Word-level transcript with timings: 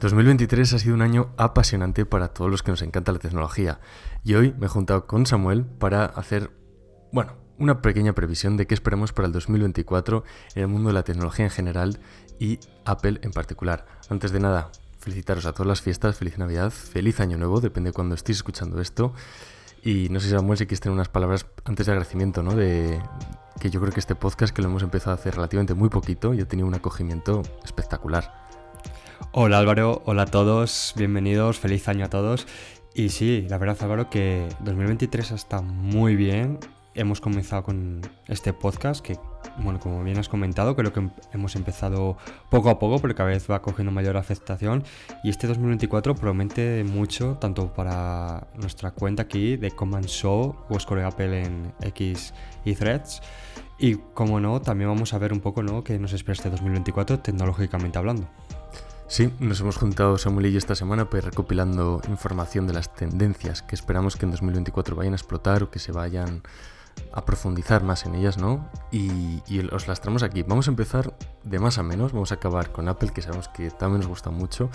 2023 0.00 0.72
ha 0.72 0.78
sido 0.78 0.94
un 0.94 1.02
año 1.02 1.28
apasionante 1.36 2.06
para 2.06 2.28
todos 2.28 2.50
los 2.50 2.62
que 2.62 2.70
nos 2.70 2.80
encanta 2.80 3.12
la 3.12 3.18
tecnología 3.18 3.80
y 4.24 4.32
hoy 4.32 4.54
me 4.58 4.64
he 4.64 4.68
juntado 4.68 5.06
con 5.06 5.26
Samuel 5.26 5.66
para 5.66 6.06
hacer, 6.06 6.50
bueno, 7.12 7.34
una 7.58 7.82
pequeña 7.82 8.14
previsión 8.14 8.56
de 8.56 8.66
qué 8.66 8.72
esperamos 8.72 9.12
para 9.12 9.26
el 9.26 9.32
2024 9.34 10.24
en 10.54 10.62
el 10.62 10.68
mundo 10.68 10.88
de 10.88 10.94
la 10.94 11.02
tecnología 11.02 11.44
en 11.44 11.50
general 11.50 12.00
y 12.38 12.60
Apple 12.86 13.20
en 13.22 13.32
particular. 13.32 13.84
Antes 14.08 14.32
de 14.32 14.40
nada, 14.40 14.70
felicitaros 15.00 15.44
a 15.44 15.52
todas 15.52 15.66
las 15.66 15.82
fiestas, 15.82 16.16
feliz 16.16 16.38
Navidad, 16.38 16.70
feliz 16.70 17.20
Año 17.20 17.36
Nuevo, 17.36 17.60
depende 17.60 17.90
de 17.90 17.92
cuando 17.92 18.14
estéis 18.14 18.38
escuchando 18.38 18.80
esto. 18.80 19.12
Y 19.82 20.08
no 20.08 20.18
sé 20.18 20.30
Samuel 20.30 20.56
si 20.56 20.64
quieres 20.64 20.80
tener 20.80 20.94
unas 20.94 21.10
palabras 21.10 21.44
antes 21.66 21.84
de 21.84 21.92
agradecimiento, 21.92 22.42
¿no? 22.42 22.54
De 22.54 23.02
que 23.60 23.68
yo 23.68 23.80
creo 23.82 23.92
que 23.92 24.00
este 24.00 24.14
podcast 24.14 24.54
que 24.54 24.62
lo 24.62 24.68
hemos 24.68 24.82
empezado 24.82 25.10
a 25.10 25.14
hacer 25.16 25.34
relativamente 25.34 25.74
muy 25.74 25.90
poquito 25.90 26.32
y 26.32 26.40
ha 26.40 26.48
tenido 26.48 26.66
un 26.66 26.74
acogimiento 26.74 27.42
espectacular. 27.62 28.39
Hola 29.32 29.58
Álvaro, 29.58 30.02
hola 30.06 30.22
a 30.22 30.26
todos, 30.26 30.92
bienvenidos, 30.96 31.60
feliz 31.60 31.86
año 31.86 32.06
a 32.06 32.10
todos. 32.10 32.48
Y 32.94 33.10
sí, 33.10 33.46
la 33.48 33.58
verdad 33.58 33.76
Álvaro 33.80 34.10
que 34.10 34.48
2023 34.60 35.30
está 35.30 35.60
muy 35.60 36.16
bien. 36.16 36.58
Hemos 36.94 37.20
comenzado 37.20 37.62
con 37.62 38.00
este 38.26 38.52
podcast 38.52 39.04
que, 39.04 39.16
bueno, 39.58 39.78
como 39.78 40.02
bien 40.02 40.18
has 40.18 40.28
comentado, 40.28 40.74
creo 40.74 40.92
que 40.92 41.08
hemos 41.32 41.54
empezado 41.54 42.16
poco 42.50 42.70
a 42.70 42.80
poco, 42.80 42.98
pero 42.98 43.14
cada 43.14 43.28
vez 43.28 43.48
va 43.48 43.62
cogiendo 43.62 43.92
mayor 43.92 44.16
aceptación. 44.16 44.82
Y 45.22 45.30
este 45.30 45.46
2024 45.46 46.16
promete 46.16 46.82
mucho, 46.82 47.36
tanto 47.40 47.72
para 47.72 48.48
nuestra 48.56 48.90
cuenta 48.90 49.22
aquí 49.22 49.56
de 49.56 49.70
Command 49.70 50.06
Show 50.06 50.56
o 50.68 50.80
Score 50.80 51.04
Apple 51.04 51.42
en 51.42 51.72
X 51.82 52.34
y 52.64 52.74
Threads. 52.74 53.22
Y 53.78 53.94
como 54.12 54.40
no, 54.40 54.60
también 54.60 54.90
vamos 54.90 55.14
a 55.14 55.18
ver 55.18 55.32
un 55.32 55.40
poco 55.40 55.62
¿no? 55.62 55.84
qué 55.84 55.98
nos 56.00 56.12
espera 56.12 56.32
este 56.32 56.50
2024 56.50 57.20
tecnológicamente 57.20 57.96
hablando. 57.96 58.28
Sí, 59.10 59.34
nos 59.40 59.60
hemos 59.60 59.76
juntado 59.76 60.18
Samuel 60.18 60.46
y 60.46 60.52
yo 60.52 60.58
esta 60.58 60.76
semana 60.76 61.10
pues, 61.10 61.24
recopilando 61.24 62.00
información 62.08 62.68
de 62.68 62.74
las 62.74 62.94
tendencias 62.94 63.60
que 63.60 63.74
esperamos 63.74 64.14
que 64.14 64.24
en 64.24 64.30
2024 64.30 64.94
vayan 64.94 65.14
a 65.14 65.16
explotar 65.16 65.64
o 65.64 65.70
que 65.72 65.80
se 65.80 65.90
vayan 65.90 66.44
a 67.12 67.24
profundizar 67.24 67.82
más 67.82 68.06
en 68.06 68.14
ellas, 68.14 68.38
¿no? 68.38 68.70
Y, 68.92 69.42
os 69.72 69.88
las 69.88 70.00
traemos 70.00 70.22
aquí. 70.22 70.44
Vamos 70.44 70.68
a 70.68 70.70
empezar 70.70 71.12
de 71.42 71.58
más 71.58 71.78
a 71.78 71.82
menos, 71.82 72.12
vamos 72.12 72.30
a 72.30 72.36
acabar 72.36 72.70
con 72.70 72.88
Apple, 72.88 73.10
que 73.12 73.20
sabemos 73.20 73.48
que 73.48 73.72
también 73.72 74.02
nos 74.02 74.08
gusta 74.08 74.30
mucho, 74.30 74.70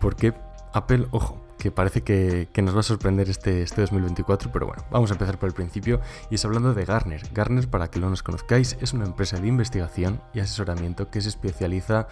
porque 0.00 0.32
Apple, 0.72 1.06
ojo, 1.10 1.44
que 1.58 1.70
parece 1.70 2.00
que, 2.00 2.48
nos 2.62 2.74
va 2.74 2.80
a 2.80 2.84
sorprender 2.84 3.28
este, 3.28 3.60
este 3.60 3.82
2024, 3.82 4.50
pero 4.50 4.66
bueno, 4.66 4.82
vamos 4.90 5.10
a 5.10 5.12
empezar 5.12 5.38
por 5.38 5.50
el 5.50 5.54
principio 5.54 6.00
y 6.30 6.36
es 6.36 6.44
hablando 6.46 6.72
de 6.72 6.86
Garner. 6.86 7.20
Garner, 7.34 7.68
para 7.68 7.88
que 7.88 8.00
no 8.00 8.08
nos 8.08 8.22
conozcáis, 8.22 8.78
es 8.80 8.94
una 8.94 9.04
empresa 9.04 9.38
de 9.38 9.46
investigación 9.46 10.22
y 10.32 10.40
asesoramiento 10.40 11.10
que 11.10 11.20
se 11.20 11.28
especializa 11.28 12.00
en 12.00 12.06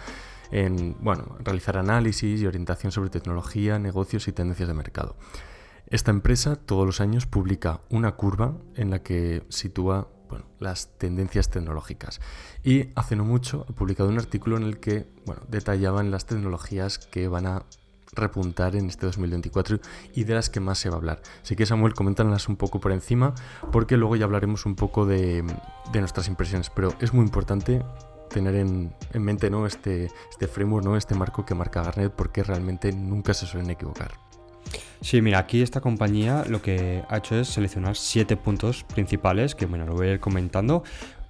bueno, 0.99 1.37
realizar 1.39 1.77
análisis 1.77 2.41
y 2.41 2.45
orientación 2.45 2.91
sobre 2.91 3.09
tecnología, 3.09 3.79
negocios 3.79 4.27
y 4.27 4.33
tendencias 4.33 4.67
de 4.67 4.75
mercado. 4.75 5.15
Esta 5.87 6.11
empresa 6.11 6.55
todos 6.55 6.85
los 6.85 7.01
años 7.01 7.25
publica 7.25 7.81
una 7.89 8.13
curva 8.13 8.53
en 8.75 8.91
la 8.91 9.03
que 9.03 9.43
sitúa 9.49 10.07
bueno, 10.29 10.45
las 10.59 10.97
tendencias 10.97 11.49
tecnológicas. 11.49 12.21
Y 12.63 12.89
hace 12.95 13.15
no 13.15 13.25
mucho 13.25 13.65
ha 13.69 13.73
publicado 13.73 14.09
un 14.09 14.17
artículo 14.17 14.57
en 14.57 14.63
el 14.63 14.79
que 14.79 15.07
bueno, 15.25 15.41
detallaban 15.47 16.11
las 16.11 16.25
tecnologías 16.25 16.97
que 16.97 17.27
van 17.27 17.45
a 17.45 17.65
repuntar 18.15 18.75
en 18.75 18.89
este 18.89 19.07
2024 19.07 19.79
y 20.13 20.23
de 20.23 20.35
las 20.35 20.49
que 20.49 20.59
más 20.59 20.77
se 20.77 20.89
va 20.89 20.95
a 20.95 20.97
hablar. 20.99 21.21
Así 21.41 21.55
que 21.55 21.65
Samuel, 21.65 21.93
coméntanos 21.93 22.47
un 22.47 22.57
poco 22.57 22.79
por 22.79 22.91
encima 22.91 23.33
porque 23.71 23.97
luego 23.97 24.15
ya 24.15 24.25
hablaremos 24.25 24.65
un 24.65 24.75
poco 24.75 25.05
de, 25.05 25.43
de 25.91 25.99
nuestras 25.99 26.27
impresiones. 26.27 26.69
Pero 26.69 26.93
es 26.99 27.13
muy 27.13 27.25
importante 27.25 27.81
tener 28.29 28.55
en, 28.55 28.93
mente 29.13 29.49
¿no? 29.49 29.65
este, 29.65 30.09
este 30.29 30.47
framework, 30.47 30.85
¿no? 30.85 30.97
este 30.97 31.15
marco 31.15 31.45
que 31.45 31.55
marca 31.55 31.83
Garnet, 31.83 32.11
porque 32.11 32.43
realmente 32.43 32.91
nunca 32.91 33.33
se 33.33 33.45
suelen 33.45 33.69
equivocar. 33.69 34.11
Sí, 35.01 35.21
mira, 35.21 35.39
aquí 35.39 35.61
esta 35.61 35.81
compañía 35.81 36.45
lo 36.47 36.61
que 36.61 37.03
ha 37.09 37.17
hecho 37.17 37.35
es 37.35 37.49
seleccionar 37.49 37.95
siete 37.95 38.37
puntos 38.37 38.83
principales 38.83 39.53
que, 39.53 39.65
bueno, 39.65 39.85
lo 39.85 39.93
voy 39.93 40.07
a 40.07 40.11
ir 40.13 40.19
comentando. 40.19 40.83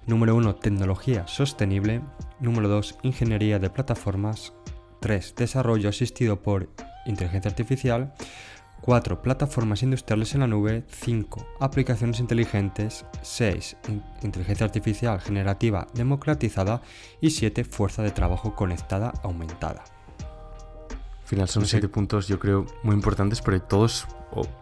Número 0.06 0.36
uno, 0.36 0.54
tecnología 0.54 1.26
sostenible. 1.26 2.00
Número 2.38 2.68
dos, 2.68 2.96
ingeniería 3.02 3.58
de 3.58 3.70
plataformas. 3.70 4.52
Tres, 5.00 5.34
desarrollo 5.36 5.88
asistido 5.88 6.42
por 6.42 6.68
inteligencia 7.06 7.50
artificial. 7.50 8.14
4. 8.84 9.22
Plataformas 9.22 9.82
industriales 9.82 10.34
en 10.34 10.40
la 10.40 10.46
nube. 10.46 10.84
5. 10.88 11.46
Aplicaciones 11.58 12.20
inteligentes. 12.20 13.06
6. 13.22 13.78
Inteligencia 14.22 14.66
artificial 14.66 15.18
generativa 15.22 15.86
democratizada. 15.94 16.82
Y 17.18 17.30
7. 17.30 17.64
Fuerza 17.64 18.02
de 18.02 18.10
trabajo 18.10 18.54
conectada 18.54 19.14
aumentada. 19.22 19.84
Al 20.90 21.26
final 21.26 21.48
son 21.48 21.64
7 21.64 21.88
puntos 21.88 22.28
yo 22.28 22.38
creo 22.38 22.66
muy 22.82 22.94
importantes, 22.94 23.40
pero 23.40 23.62
todos, 23.62 24.06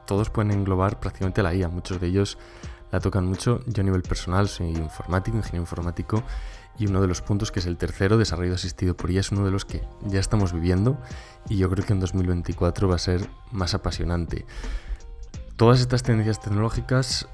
todos 0.06 0.30
pueden 0.30 0.52
englobar 0.52 1.00
prácticamente 1.00 1.42
la 1.42 1.52
IA. 1.52 1.68
Muchos 1.68 2.00
de 2.00 2.06
ellos 2.06 2.38
la 2.92 3.00
tocan 3.00 3.26
mucho. 3.26 3.60
Yo 3.66 3.80
a 3.80 3.84
nivel 3.84 4.02
personal 4.02 4.48
soy 4.48 4.68
informático, 4.68 5.36
ingeniero 5.36 5.62
informático, 5.62 6.22
y 6.78 6.86
uno 6.86 7.00
de 7.00 7.08
los 7.08 7.20
puntos, 7.20 7.50
que 7.50 7.60
es 7.60 7.66
el 7.66 7.76
tercero, 7.76 8.18
desarrollo 8.18 8.54
asistido 8.54 8.96
por 8.96 9.10
IA, 9.10 9.20
es 9.20 9.32
uno 9.32 9.44
de 9.44 9.50
los 9.50 9.64
que 9.64 9.82
ya 10.06 10.20
estamos 10.20 10.52
viviendo 10.52 10.98
y 11.48 11.56
yo 11.56 11.68
creo 11.68 11.84
que 11.84 11.92
en 11.92 12.00
2024 12.00 12.88
va 12.88 12.94
a 12.94 12.98
ser 12.98 13.28
más 13.50 13.74
apasionante. 13.74 14.46
Todas 15.56 15.80
estas 15.80 16.02
tendencias 16.02 16.40
tecnológicas, 16.40 17.28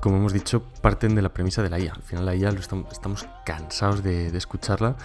como 0.00 0.16
hemos 0.16 0.32
dicho, 0.32 0.62
parten 0.80 1.14
de 1.14 1.22
la 1.22 1.32
premisa 1.32 1.62
de 1.62 1.70
la 1.70 1.78
IA. 1.78 1.92
Al 1.92 2.02
final 2.02 2.26
la 2.26 2.34
IA 2.34 2.50
lo 2.52 2.60
estamos, 2.60 3.26
cansados 3.44 4.02
de, 4.02 4.30
de 4.30 4.38
escucharla, 4.38 4.96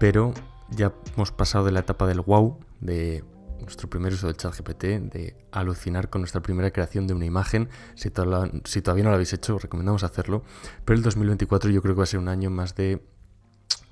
pero 0.00 0.32
ya 0.70 0.92
hemos 1.14 1.30
pasado 1.30 1.64
de 1.64 1.72
la 1.72 1.80
etapa 1.80 2.06
del 2.06 2.20
wow, 2.20 2.58
de 2.80 3.22
nuestro 3.60 3.88
primer 3.88 4.12
uso 4.12 4.26
del 4.26 4.36
chat 4.36 4.54
GPT, 4.56 4.84
de 5.12 5.36
alucinar 5.52 6.10
con 6.10 6.20
nuestra 6.20 6.42
primera 6.42 6.70
creación 6.70 7.06
de 7.06 7.14
una 7.14 7.24
imagen. 7.24 7.68
Si, 7.94 8.10
todavía 8.10 9.04
no 9.04 9.10
lo 9.10 9.14
habéis 9.14 9.32
hecho, 9.32 9.58
recomendamos 9.58 10.04
hacerlo. 10.04 10.42
Pero 10.84 10.96
el 10.96 11.02
2024 11.02 11.70
yo 11.70 11.82
creo 11.82 11.94
que 11.94 11.98
va 11.98 12.04
a 12.04 12.06
ser 12.06 12.20
un 12.20 12.28
año 12.28 12.50
más 12.50 12.74
de 12.74 13.02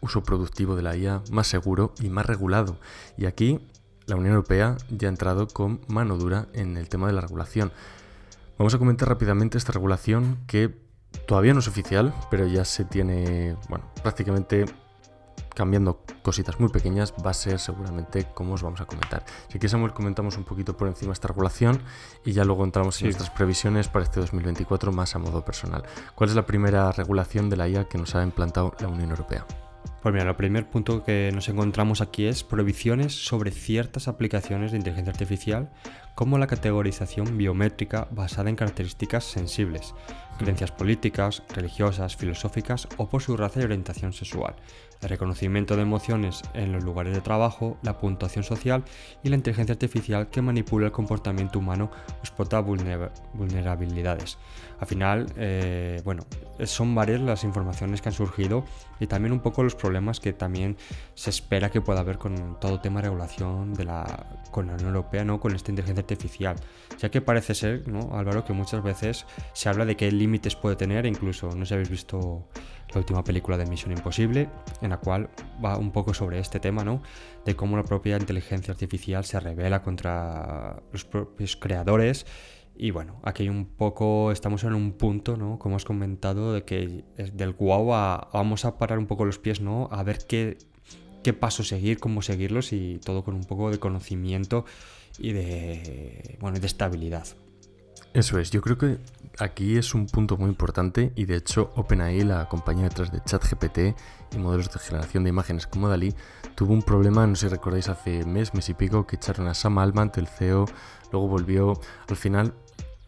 uso 0.01 0.23
productivo 0.23 0.77
de 0.77 0.83
la 0.83 0.97
IA, 0.97 1.23
más 1.31 1.47
seguro 1.47 1.95
y 2.01 2.09
más 2.11 2.27
regulado. 2.27 2.79
Y 3.17 3.27
aquí 3.27 3.67
la 4.07 4.17
Unión 4.17 4.35
Europea 4.35 4.77
ya 4.91 5.09
ha 5.09 5.11
entrado 5.11 5.49
con 5.49 5.81
mano 5.89 6.17
dura 6.17 6.49
en 6.53 6.77
el 6.77 6.89
tema 6.89 7.07
de 7.07 7.15
la 7.15 7.23
regulación. 7.23 7.73
Vamos 8.59 8.75
a 8.75 8.79
comentar 8.79 9.09
rápidamente 9.09 9.59
esta 9.59 9.73
regulación 9.73 10.39
que 10.47 10.75
todavía 11.27 11.55
no 11.55 11.61
es 11.61 11.69
oficial, 11.69 12.15
pero 12.31 12.47
ya 12.47 12.65
se 12.65 12.85
tiene, 12.85 13.57
bueno, 13.69 13.91
prácticamente 14.03 14.67
cambiando 15.55 16.03
cositas 16.23 16.61
muy 16.61 16.69
pequeñas, 16.69 17.15
va 17.25 17.31
a 17.31 17.35
ser 17.35 17.59
seguramente 17.59 18.27
como 18.35 18.55
os 18.55 18.63
vamos 18.63 18.81
a 18.81 18.87
comentar. 18.87 19.25
Si 19.49 19.59
que 19.59 19.69
Samuel, 19.69 19.93
comentamos 19.93 20.37
un 20.37 20.45
poquito 20.45 20.77
por 20.77 20.89
encima 20.89 21.13
esta 21.13 21.29
regulación 21.29 21.83
y 22.25 22.33
ya 22.33 22.45
luego 22.45 22.65
entramos 22.65 23.01
en 23.01 23.07
nuestras 23.07 23.31
previsiones 23.31 23.89
para 23.89 24.05
este 24.05 24.21
2024 24.21 24.93
más 24.93 25.15
a 25.15 25.19
modo 25.19 25.45
personal. 25.45 25.85
¿Cuál 26.15 26.31
es 26.31 26.37
la 26.37 26.47
primera 26.47 26.93
regulación 26.93 27.49
de 27.49 27.57
la 27.57 27.69
IA 27.69 27.89
que 27.89 27.99
nos 27.99 28.15
ha 28.15 28.23
implantado 28.23 28.75
la 28.81 28.89
Unión 28.89 29.11
Europea? 29.11 29.47
Pues 30.05 30.13
mira, 30.13 30.29
el 30.29 30.37
primer 30.37 30.69
punto 30.69 31.03
que 31.03 31.31
nos 31.33 31.49
encontramos 31.49 32.03
aquí 32.03 32.27
es 32.27 32.45
prohibiciones 32.45 33.25
sobre 33.25 33.51
ciertas 33.51 34.07
aplicaciones 34.07 34.71
de 34.71 34.77
inteligencia 34.77 35.13
artificial, 35.13 35.71
como 36.15 36.37
la 36.37 36.47
categorización 36.47 37.39
biométrica 37.39 38.07
basada 38.11 38.51
en 38.51 38.57
características 38.57 39.25
sensibles, 39.25 39.95
creencias 40.39 40.73
políticas, 40.73 41.43
religiosas, 41.55 42.17
filosóficas 42.17 42.87
o 42.99 43.09
por 43.09 43.23
su 43.23 43.35
raza 43.35 43.61
y 43.61 43.65
orientación 43.65 44.13
sexual, 44.13 44.57
el 45.03 45.09
reconocimiento 45.09 45.77
de 45.77 45.83
emociones 45.83 46.43
en 46.55 46.73
los 46.73 46.85
lugares 46.85 47.15
de 47.15 47.21
trabajo, 47.21 47.77
la 47.83 47.99
puntuación 47.99 48.45
social 48.45 48.85
y 49.23 49.29
la 49.29 49.37
inteligencia 49.37 49.73
artificial 49.73 50.29
que 50.29 50.43
manipula 50.43 50.87
el 50.87 50.93
comportamiento 50.93 51.59
humano 51.59 51.91
o 52.09 52.19
explota 52.21 52.61
vulnerabilidades. 52.61 54.39
Al 54.81 54.87
final, 54.87 55.27
eh, 55.37 56.01
bueno, 56.05 56.25
son 56.65 56.95
varias 56.95 57.21
las 57.21 57.45
informaciones 57.45 58.03
que 58.03 58.09
han 58.09 58.15
surgido 58.15 58.65
y 59.01 59.07
también 59.07 59.33
un 59.33 59.41
poco 59.41 59.63
los 59.63 59.75
problemas 59.75 60.21
que 60.21 60.33
también 60.33 60.77
se 61.15 61.31
espera 61.31 61.71
que 61.71 61.81
pueda 61.81 62.01
haber 62.01 62.19
con 62.19 62.59
todo 62.61 62.81
tema 62.81 63.01
de 63.01 63.09
regulación 63.09 63.75
de 63.75 63.85
la, 63.85 64.41
con 64.51 64.67
la 64.67 64.75
Unión 64.75 64.89
Europea, 64.89 65.25
¿no? 65.25 65.41
con 65.41 65.55
esta 65.55 65.71
inteligencia 65.71 66.03
artificial. 66.03 66.57
Ya 66.99 67.11
que 67.11 67.21
parece 67.21 67.55
ser, 67.55 67.89
¿no, 67.89 68.17
Álvaro, 68.17 68.45
que 68.45 68.53
muchas 68.53 68.83
veces 68.83 69.27
se 69.53 69.69
habla 69.69 69.85
de 69.85 69.97
qué 69.97 70.11
límites 70.11 70.57
puede 70.57 70.77
tener, 70.77 71.07
incluso 71.07 71.49
no 71.49 71.65
sé 71.65 71.69
si 71.69 71.75
habéis 71.75 71.91
visto 71.91 72.49
la 72.93 72.99
última 72.99 73.25
película 73.25 73.57
de 73.57 73.67
Misión 73.67 73.93
Imposible, 73.93 74.49
en 74.81 74.91
la 74.91 74.99
cual 74.99 75.29
va 75.65 75.77
un 75.77 75.91
poco 75.91 76.15
sobre 76.15 76.39
este 76.39 76.61
tema, 76.61 76.85
¿no? 76.85 77.03
De 77.45 77.57
cómo 77.57 77.77
la 77.77 77.83
propia 77.83 78.17
inteligencia 78.17 78.73
artificial 78.73 79.25
se 79.25 79.41
revela 79.41 79.83
contra 79.83 80.83
los 80.93 81.05
propios 81.05 81.57
creadores. 81.57 82.27
Y 82.77 82.91
bueno, 82.91 83.21
aquí 83.23 83.49
un 83.49 83.67
poco 83.67 84.33
estamos 84.33 84.65
en 84.65 84.75
un 84.75 84.93
punto, 84.93 85.37
¿no? 85.37 85.59
Como 85.59 85.77
has 85.77 85.85
comentado, 85.85 86.53
de 86.53 86.65
que 86.65 87.05
del 87.33 87.53
guau 87.53 87.87
vamos 88.33 88.65
a 88.65 88.79
parar 88.79 88.99
un 88.99 89.07
poco 89.07 89.25
los 89.25 89.39
pies, 89.39 89.61
¿no? 89.61 89.89
A 89.93 90.03
ver 90.03 90.19
qué, 90.27 90.59
qué 91.23 91.33
pasos 91.33 91.69
seguir, 91.69 91.99
cómo 91.99 92.21
seguirlos 92.23 92.73
y 92.73 92.99
todo 93.05 93.23
con 93.23 93.35
un 93.35 93.45
poco 93.45 93.71
de 93.71 93.79
conocimiento 93.79 94.65
y 95.19 95.33
de, 95.33 96.37
bueno, 96.41 96.59
de 96.59 96.67
estabilidad. 96.67 97.27
Eso 98.13 98.39
es, 98.39 98.51
yo 98.51 98.61
creo 98.61 98.79
que 98.79 98.99
aquí 99.41 99.77
es 99.77 99.93
un 99.93 100.07
punto 100.07 100.37
muy 100.37 100.49
importante 100.49 101.13
y 101.17 101.25
de 101.25 101.37
hecho 101.37 101.73
OpenAI, 101.75 102.23
la 102.23 102.49
compañía 102.49 102.85
detrás 102.85 103.11
de 103.11 103.21
ChatGPT 103.25 103.79
y 104.33 104.39
modelos 104.39 104.73
de 104.73 104.79
generación 104.79 105.25
de 105.25 105.31
imágenes 105.31 105.67
como 105.67 105.89
Dalí, 105.89 106.15
tuvo 106.55 106.75
un 106.75 106.83
problema, 106.83 107.27
no 107.27 107.35
sé 107.35 107.49
si 107.49 107.53
recordáis, 107.53 107.89
hace 107.89 108.25
mes, 108.25 108.55
mes 108.55 108.69
y 108.69 108.75
pico, 108.75 109.05
que 109.05 109.17
echaron 109.17 109.49
a 109.49 109.55
Sam 109.55 109.79
Altman, 109.79 110.13
el 110.15 110.29
CEO, 110.29 110.67
luego 111.11 111.27
volvió, 111.27 111.81
al 112.09 112.17
final 112.17 112.55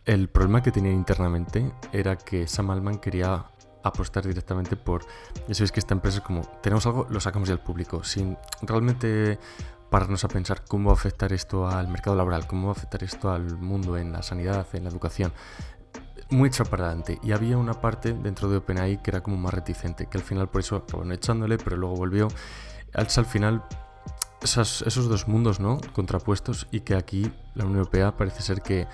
el 0.06 0.29
problema 0.29 0.62
que 0.62 0.70
tenían 0.70 0.94
internamente 0.94 1.73
era 1.93 2.17
que 2.17 2.47
Sam 2.47 2.70
Altman 2.70 2.99
quería 2.99 3.47
apostar 3.82 4.26
directamente 4.26 4.76
por, 4.76 5.05
eso 5.49 5.64
es 5.64 5.70
que 5.70 5.81
esta 5.81 5.94
empresa 5.94 6.19
es 6.19 6.25
como, 6.25 6.43
tenemos 6.62 6.87
algo, 6.87 7.06
lo 7.11 7.20
sacamos 7.20 7.49
ya 7.49 7.55
al 7.55 7.62
público, 7.62 8.03
sin 8.03 8.37
realmente 8.62 9.38
pararnos 9.91 10.25
a 10.25 10.29
pensar 10.29 10.64
cómo 10.67 10.88
va 10.88 10.93
a 10.93 10.99
afectar 10.99 11.32
esto 11.32 11.69
al 11.69 11.88
mercado 11.88 12.17
laboral, 12.17 12.47
cómo 12.47 12.69
va 12.69 12.73
a 12.73 12.76
afectar 12.76 13.03
esto 13.05 13.31
al 13.31 13.58
mundo 13.58 13.97
en 13.97 14.12
la 14.12 14.23
sanidad, 14.23 14.67
en 14.73 14.85
la 14.85 14.91
educación. 14.91 15.32
Muy 16.31 16.49
echado 16.49 16.69
para 16.69 16.87
adelante. 16.87 17.20
Y 17.23 17.31
había 17.31 17.56
una 17.56 17.75
parte 17.75 18.12
dentro 18.12 18.50
de 18.50 18.56
OpenAI 18.56 19.00
que 19.00 19.12
era 19.12 19.23
como 19.23 19.37
más 19.37 19.55
reticente, 19.55 20.06
que 20.06 20.19
al 20.19 20.25
final 20.25 20.49
por 20.49 20.61
eso 20.61 20.75
acabaron 20.75 21.12
echándole, 21.12 21.56
pero 21.56 21.76
luego 21.76 21.94
volvió. 21.94 22.26
Al 22.94 23.06
final 23.26 23.62
esos 24.43 25.08
dos 25.08 25.29
mundos 25.29 25.61
¿no? 25.61 25.79
contrapuestos 25.93 26.67
y 26.70 26.81
que 26.81 26.94
aquí 26.94 27.32
la 27.55 27.64
Unión 27.64 27.79
Europea 27.79 28.17
parece 28.17 28.43
ser 28.43 28.62
que 28.62 28.87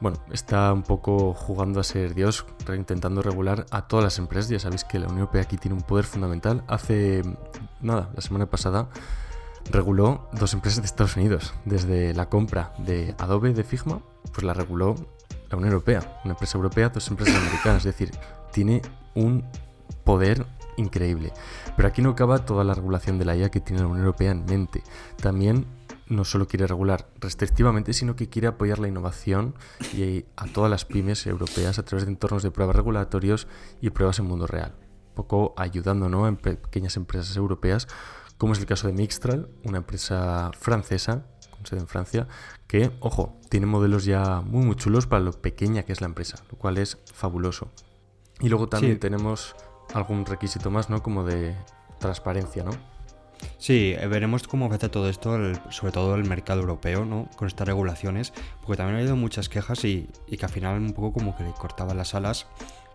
bueno, 0.00 0.18
está 0.32 0.72
un 0.72 0.82
poco 0.82 1.34
jugando 1.34 1.80
a 1.80 1.84
ser 1.84 2.14
Dios, 2.14 2.46
intentando 2.74 3.22
regular 3.22 3.66
a 3.70 3.88
todas 3.88 4.04
las 4.04 4.18
empresas. 4.18 4.50
Ya 4.50 4.60
sabéis 4.60 4.84
que 4.84 4.98
la 4.98 5.06
Unión 5.06 5.20
Europea 5.20 5.42
aquí 5.42 5.56
tiene 5.56 5.76
un 5.76 5.82
poder 5.82 6.04
fundamental. 6.04 6.62
Hace 6.68 7.22
nada, 7.80 8.10
la 8.14 8.20
semana 8.20 8.46
pasada 8.46 8.88
reguló 9.70 10.28
dos 10.32 10.54
empresas 10.54 10.80
de 10.80 10.86
Estados 10.86 11.16
Unidos. 11.16 11.54
Desde 11.64 12.14
la 12.14 12.28
compra 12.28 12.72
de 12.78 13.14
Adobe 13.18 13.52
de 13.52 13.64
Figma, 13.64 14.00
pues 14.32 14.44
la 14.44 14.54
reguló 14.54 14.94
la 15.50 15.56
Unión 15.56 15.72
Europea. 15.72 16.20
Una 16.24 16.34
empresa 16.34 16.56
europea, 16.58 16.90
dos 16.90 17.08
empresas 17.08 17.36
americanas. 17.36 17.84
Es 17.84 17.96
decir, 17.96 18.10
tiene 18.52 18.82
un 19.14 19.44
poder 20.04 20.46
increíble. 20.76 21.32
Pero 21.76 21.88
aquí 21.88 22.02
no 22.02 22.10
acaba 22.10 22.44
toda 22.44 22.64
la 22.64 22.74
regulación 22.74 23.18
de 23.18 23.24
la 23.24 23.36
IA 23.36 23.50
que 23.50 23.60
tiene 23.60 23.82
la 23.82 23.88
Unión 23.88 24.06
Europea 24.06 24.30
en 24.30 24.44
mente. 24.44 24.82
También 25.20 25.66
no 26.08 26.24
solo 26.24 26.46
quiere 26.46 26.66
regular 26.66 27.08
restrictivamente, 27.20 27.92
sino 27.92 28.16
que 28.16 28.28
quiere 28.28 28.48
apoyar 28.48 28.78
la 28.78 28.88
innovación 28.88 29.54
y 29.92 30.24
a 30.36 30.46
todas 30.46 30.70
las 30.70 30.84
pymes 30.84 31.26
europeas 31.26 31.78
a 31.78 31.84
través 31.84 32.06
de 32.06 32.12
entornos 32.12 32.42
de 32.42 32.50
pruebas 32.50 32.76
regulatorios 32.76 33.46
y 33.80 33.90
pruebas 33.90 34.18
en 34.18 34.26
mundo 34.26 34.46
real. 34.46 34.74
Un 35.08 35.14
poco 35.14 35.54
ayudando 35.56 36.08
¿no? 36.08 36.28
en 36.28 36.36
pequeñas 36.36 36.96
empresas 36.96 37.36
europeas 37.36 37.88
como 38.38 38.52
es 38.52 38.60
el 38.60 38.66
caso 38.66 38.86
de 38.86 38.92
Mixtral, 38.94 39.48
una 39.64 39.78
empresa 39.78 40.52
francesa, 40.58 41.26
con 41.50 41.66
sede 41.66 41.80
en 41.80 41.88
Francia, 41.88 42.28
que, 42.68 42.92
ojo, 43.00 43.36
tiene 43.50 43.66
modelos 43.66 44.04
ya 44.04 44.40
muy, 44.40 44.64
muy 44.64 44.76
chulos 44.76 45.08
para 45.08 45.22
lo 45.22 45.32
pequeña 45.32 45.82
que 45.82 45.92
es 45.92 46.00
la 46.00 46.06
empresa, 46.06 46.36
lo 46.50 46.56
cual 46.56 46.78
es 46.78 46.98
fabuloso. 47.12 47.72
Y 48.40 48.48
luego 48.48 48.68
también 48.68 49.00
tenemos 49.00 49.56
algún 49.92 50.24
requisito 50.24 50.70
más, 50.70 50.88
¿no? 50.88 51.02
Como 51.02 51.24
de 51.24 51.56
transparencia, 51.98 52.62
¿no? 52.62 52.70
Sí, 53.58 53.94
eh, 53.98 54.06
veremos 54.06 54.46
cómo 54.46 54.66
afecta 54.66 54.90
todo 54.90 55.08
esto, 55.08 55.36
sobre 55.70 55.92
todo 55.92 56.14
el 56.14 56.24
mercado 56.24 56.60
europeo, 56.60 57.04
¿no? 57.04 57.28
Con 57.36 57.48
estas 57.48 57.66
regulaciones, 57.66 58.32
porque 58.62 58.76
también 58.76 58.96
ha 58.96 58.98
habido 59.00 59.16
muchas 59.16 59.48
quejas 59.48 59.84
y, 59.84 60.08
que 60.26 60.44
al 60.44 60.50
final 60.50 60.80
un 60.80 60.92
poco 60.92 61.12
como 61.12 61.36
que 61.36 61.44
le 61.44 61.52
cortaban 61.52 61.96
las 61.96 62.14
alas 62.14 62.46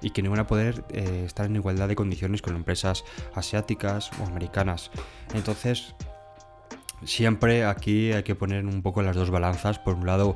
y 0.02 0.12
que 0.12 0.22
no 0.22 0.30
iban 0.30 0.40
a 0.40 0.48
poder 0.48 0.84
eh, 0.90 1.24
estar 1.26 1.46
en 1.46 1.56
igualdad 1.56 1.88
de 1.88 1.96
condiciones 1.96 2.42
con 2.42 2.56
empresas 2.56 3.04
asiáticas 3.34 4.12
o 4.20 4.26
americanas. 4.26 4.92
Entonces, 5.34 5.96
siempre 7.06 7.66
aquí 7.66 8.12
hay 8.12 8.24
que 8.24 8.36
poner 8.36 8.66
un 8.66 8.82
poco 8.82 9.02
las 9.02 9.16
dos 9.16 9.30
balanzas. 9.30 9.80
Por 9.80 9.96
un 9.96 10.06
lado, 10.06 10.36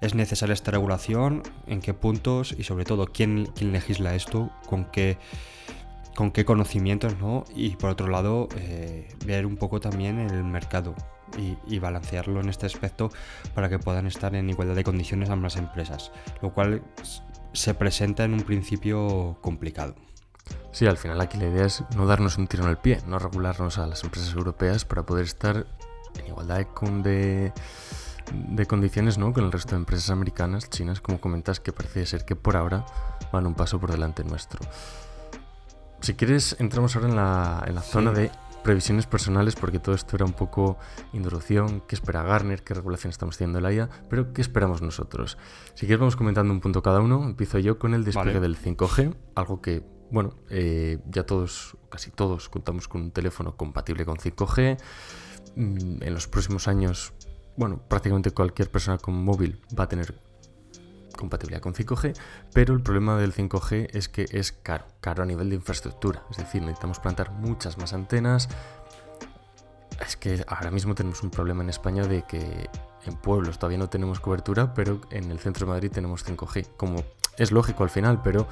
es 0.00 0.14
necesaria 0.14 0.52
esta 0.52 0.70
regulación, 0.70 1.42
en 1.66 1.80
qué 1.80 1.94
puntos 1.94 2.54
y 2.58 2.64
sobre 2.64 2.84
todo 2.84 3.06
quién 3.06 3.48
legisla 3.60 4.14
esto, 4.14 4.50
con 4.66 4.84
qué 4.86 5.18
con 6.14 6.30
qué 6.30 6.44
conocimientos, 6.44 7.16
¿no? 7.18 7.44
Y 7.54 7.76
por 7.76 7.90
otro 7.90 8.08
lado, 8.08 8.48
eh, 8.56 9.08
ver 9.24 9.46
un 9.46 9.56
poco 9.56 9.80
también 9.80 10.18
el 10.18 10.44
mercado 10.44 10.94
y, 11.66 11.78
balancearlo 11.78 12.40
en 12.40 12.48
este 12.48 12.66
aspecto 12.66 13.10
para 13.54 13.68
que 13.68 13.78
puedan 13.78 14.06
estar 14.06 14.34
en 14.34 14.50
igualdad 14.50 14.74
de 14.74 14.84
condiciones 14.84 15.30
ambas 15.30 15.56
empresas, 15.56 16.12
lo 16.42 16.52
cual 16.52 16.82
se 17.52 17.74
presenta 17.74 18.24
en 18.24 18.34
un 18.34 18.42
principio 18.42 19.38
complicado. 19.40 19.94
Sí, 20.72 20.86
al 20.86 20.98
final 20.98 21.20
aquí 21.20 21.38
la 21.38 21.48
idea 21.48 21.66
es 21.66 21.84
no 21.96 22.06
darnos 22.06 22.36
un 22.36 22.46
tiro 22.46 22.64
en 22.64 22.70
el 22.70 22.78
pie, 22.78 22.98
no 23.06 23.18
regularnos 23.18 23.78
a 23.78 23.86
las 23.86 24.04
empresas 24.04 24.34
europeas 24.34 24.84
para 24.84 25.04
poder 25.04 25.24
estar 25.24 25.66
en 26.18 26.26
igualdad 26.26 26.66
de, 27.02 27.52
de, 28.32 28.66
condiciones 28.66 29.18
¿no? 29.18 29.32
con 29.32 29.44
el 29.44 29.52
resto 29.52 29.70
de 29.70 29.76
empresas 29.76 30.10
americanas, 30.10 30.68
chinas, 30.68 31.00
como 31.00 31.20
comentas, 31.20 31.60
que 31.60 31.72
parece 31.72 32.06
ser 32.06 32.24
que 32.24 32.36
por 32.36 32.56
ahora 32.56 32.84
van 33.32 33.46
un 33.46 33.54
paso 33.54 33.80
por 33.80 33.90
delante 33.90 34.24
nuestro. 34.24 34.60
Si 36.02 36.14
quieres, 36.14 36.56
entramos 36.58 36.96
ahora 36.96 37.08
en 37.08 37.14
la, 37.14 37.64
en 37.64 37.76
la 37.76 37.80
zona 37.80 38.10
de 38.10 38.32
previsiones 38.64 39.06
personales, 39.06 39.54
porque 39.54 39.78
todo 39.78 39.94
esto 39.94 40.16
era 40.16 40.24
un 40.24 40.32
poco 40.32 40.76
introducción, 41.12 41.80
qué 41.86 41.94
espera 41.94 42.24
Garner, 42.24 42.64
qué 42.64 42.74
regulación 42.74 43.10
estamos 43.10 43.36
haciendo 43.36 43.58
en 43.58 43.62
la 43.62 43.72
IA, 43.72 43.88
pero 44.10 44.32
qué 44.32 44.40
esperamos 44.40 44.82
nosotros. 44.82 45.38
Si 45.74 45.86
quieres 45.86 46.00
vamos 46.00 46.16
comentando 46.16 46.52
un 46.52 46.60
punto 46.60 46.82
cada 46.82 47.00
uno, 47.00 47.22
empiezo 47.24 47.60
yo 47.60 47.78
con 47.78 47.94
el 47.94 48.02
despliegue 48.02 48.40
del 48.40 48.56
5G, 48.56 49.14
algo 49.36 49.62
que, 49.62 49.84
bueno, 50.10 50.34
eh, 50.50 50.98
ya 51.06 51.24
todos, 51.24 51.76
casi 51.88 52.10
todos, 52.10 52.48
contamos 52.48 52.88
con 52.88 53.02
un 53.02 53.10
teléfono 53.12 53.56
compatible 53.56 54.04
con 54.04 54.16
5G. 54.16 54.78
Mm, 55.54 56.02
en 56.02 56.14
los 56.14 56.26
próximos 56.26 56.66
años, 56.66 57.12
bueno, 57.56 57.80
prácticamente 57.88 58.32
cualquier 58.32 58.72
persona 58.72 58.98
con 58.98 59.14
móvil 59.14 59.60
va 59.78 59.84
a 59.84 59.88
tener 59.88 60.18
compatibilidad 61.12 61.60
con 61.60 61.74
5G, 61.74 62.14
pero 62.52 62.74
el 62.74 62.82
problema 62.82 63.16
del 63.16 63.34
5G 63.34 63.88
es 63.92 64.08
que 64.08 64.26
es 64.30 64.52
caro, 64.52 64.86
caro 65.00 65.22
a 65.22 65.26
nivel 65.26 65.50
de 65.50 65.56
infraestructura, 65.56 66.22
es 66.30 66.36
decir, 66.36 66.62
necesitamos 66.62 66.98
plantar 66.98 67.32
muchas 67.32 67.78
más 67.78 67.92
antenas. 67.92 68.48
Es 70.06 70.16
que 70.16 70.44
ahora 70.48 70.70
mismo 70.70 70.94
tenemos 70.94 71.22
un 71.22 71.30
problema 71.30 71.62
en 71.62 71.70
España 71.70 72.04
de 72.04 72.22
que 72.22 72.68
en 73.06 73.14
pueblos 73.16 73.58
todavía 73.58 73.78
no 73.78 73.88
tenemos 73.88 74.20
cobertura, 74.20 74.74
pero 74.74 75.00
en 75.10 75.30
el 75.30 75.38
centro 75.38 75.66
de 75.66 75.72
Madrid 75.72 75.90
tenemos 75.92 76.26
5G. 76.26 76.76
Como 76.76 77.04
es 77.38 77.50
lógico 77.50 77.82
al 77.82 77.90
final, 77.90 78.20
pero 78.22 78.46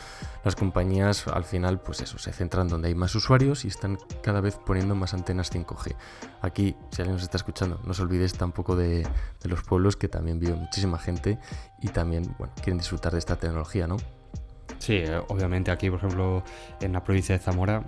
las 0.44 0.56
compañías 0.56 1.26
al 1.29 1.44
final, 1.44 1.81
pues 1.81 2.00
eso, 2.00 2.19
se 2.19 2.32
centran 2.32 2.69
donde 2.69 2.88
hay 2.88 2.94
más 2.94 3.14
usuarios 3.14 3.64
y 3.64 3.69
están 3.69 3.99
cada 4.23 4.41
vez 4.41 4.58
poniendo 4.64 4.94
más 4.94 5.12
antenas 5.12 5.52
5G. 5.52 5.94
Aquí, 6.41 6.76
si 6.91 7.02
alguien 7.02 7.14
nos 7.14 7.23
está 7.23 7.37
escuchando, 7.37 7.81
no 7.85 7.91
os 7.91 8.00
olvidéis 8.00 8.32
tampoco 8.35 8.76
de, 8.76 9.06
los 9.44 9.62
pueblos 9.62 9.97
que 9.97 10.08
también 10.08 10.38
vive 10.38 10.55
muchísima 10.55 10.99
gente 10.99 11.38
y 11.81 11.88
también, 11.88 12.35
quieren 12.56 12.79
disfrutar 12.79 13.12
de 13.12 13.19
esta 13.19 13.37
tecnología, 13.37 13.87
¿no? 13.87 13.97
Sí, 14.79 14.94
eh, 14.94 15.20
obviamente 15.29 15.70
aquí, 15.70 15.91
por 15.91 15.99
ejemplo, 15.99 16.43
en 16.81 16.93
la 16.93 17.05
provincia 17.05 17.37
de 17.37 17.43
Zamora, 17.43 17.85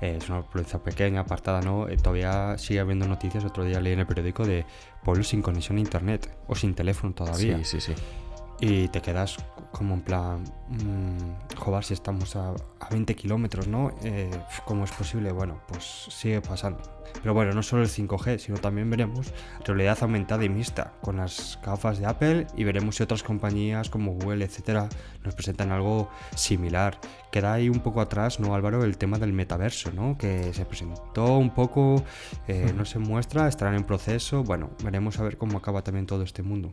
eh, 0.00 0.18
es 0.20 0.28
una 0.28 0.42
provincia 0.42 0.78
pequeña, 0.78 1.20
apartada, 1.20 1.60
¿no? 1.60 1.88
Eh, 1.88 1.96
todavía 1.96 2.56
sigue 2.58 2.80
habiendo 2.80 3.06
noticias, 3.06 3.44
otro 3.44 3.64
día 3.64 3.80
leí 3.80 3.92
en 3.92 4.00
el 4.00 4.06
periódico 4.06 4.46
de 4.46 4.64
pueblos 5.04 5.28
sin 5.28 5.42
conexión 5.42 5.78
a 5.78 5.80
internet 5.80 6.30
o 6.46 6.54
sin 6.54 6.74
teléfono 6.74 7.14
todavía. 7.14 7.58
Sí, 7.58 7.80
sí, 7.80 7.92
sí. 7.92 7.94
Y 8.60 8.88
te 8.88 9.00
quedas 9.00 9.36
como 9.72 9.94
en 9.94 10.02
plan, 10.02 10.44
mmm, 10.68 11.56
joder, 11.56 11.84
si 11.84 11.94
estamos 11.94 12.36
a, 12.36 12.50
a 12.50 12.88
20 12.90 13.14
kilómetros, 13.14 13.68
¿no? 13.68 13.92
¿Cómo 14.64 14.84
es 14.84 14.92
posible? 14.92 15.32
Bueno, 15.32 15.60
pues 15.68 16.06
sigue 16.10 16.40
pasando. 16.40 16.98
Pero 17.22 17.34
bueno, 17.34 17.52
no 17.52 17.62
solo 17.62 17.82
el 17.82 17.88
5G, 17.88 18.38
sino 18.38 18.58
también 18.58 18.88
veremos 18.90 19.32
realidad 19.64 19.98
aumentada 20.00 20.44
y 20.44 20.48
mixta 20.48 20.92
con 21.00 21.16
las 21.16 21.58
gafas 21.64 21.98
de 21.98 22.06
Apple 22.06 22.46
y 22.56 22.64
veremos 22.64 22.96
si 22.96 23.02
otras 23.02 23.22
compañías 23.22 23.90
como 23.90 24.12
Google, 24.12 24.44
etcétera, 24.44 24.88
nos 25.24 25.34
presentan 25.34 25.72
algo 25.72 26.10
similar. 26.34 26.98
Queda 27.30 27.54
ahí 27.54 27.68
un 27.68 27.80
poco 27.80 28.00
atrás, 28.00 28.40
¿no, 28.40 28.54
Álvaro? 28.54 28.84
El 28.84 28.96
tema 28.98 29.18
del 29.18 29.32
metaverso, 29.32 29.92
¿no? 29.92 30.16
Que 30.16 30.52
se 30.54 30.64
presentó 30.64 31.38
un 31.38 31.54
poco, 31.54 32.04
eh, 32.46 32.72
no 32.76 32.84
se 32.84 32.98
muestra, 32.98 33.48
estarán 33.48 33.74
en 33.74 33.84
proceso. 33.84 34.44
Bueno, 34.44 34.70
veremos 34.84 35.18
a 35.18 35.24
ver 35.24 35.36
cómo 35.36 35.58
acaba 35.58 35.82
también 35.82 36.06
todo 36.06 36.22
este 36.22 36.42
mundo. 36.42 36.72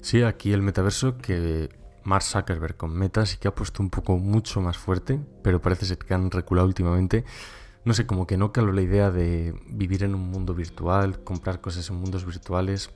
Sí, 0.00 0.22
aquí 0.22 0.52
el 0.52 0.62
metaverso 0.62 1.16
que 1.18 1.68
Mark 2.04 2.24
Zuckerberg 2.24 2.76
con 2.76 2.92
Meta 2.94 3.26
sí 3.26 3.36
que 3.38 3.48
ha 3.48 3.54
puesto 3.54 3.82
un 3.82 3.90
poco 3.90 4.18
mucho 4.18 4.60
más 4.60 4.76
fuerte, 4.76 5.20
pero 5.42 5.60
parece 5.60 5.86
ser 5.86 5.98
que 5.98 6.14
han 6.14 6.30
reculado 6.30 6.66
últimamente 6.66 7.24
no 7.84 7.94
sé, 7.94 8.06
como 8.06 8.26
que 8.26 8.36
no 8.36 8.52
caló 8.52 8.72
la 8.72 8.82
idea 8.82 9.10
de 9.10 9.54
vivir 9.66 10.04
en 10.04 10.14
un 10.14 10.30
mundo 10.30 10.54
virtual, 10.54 11.22
comprar 11.24 11.60
cosas 11.60 11.88
en 11.90 11.96
mundos 11.96 12.24
virtuales. 12.24 12.90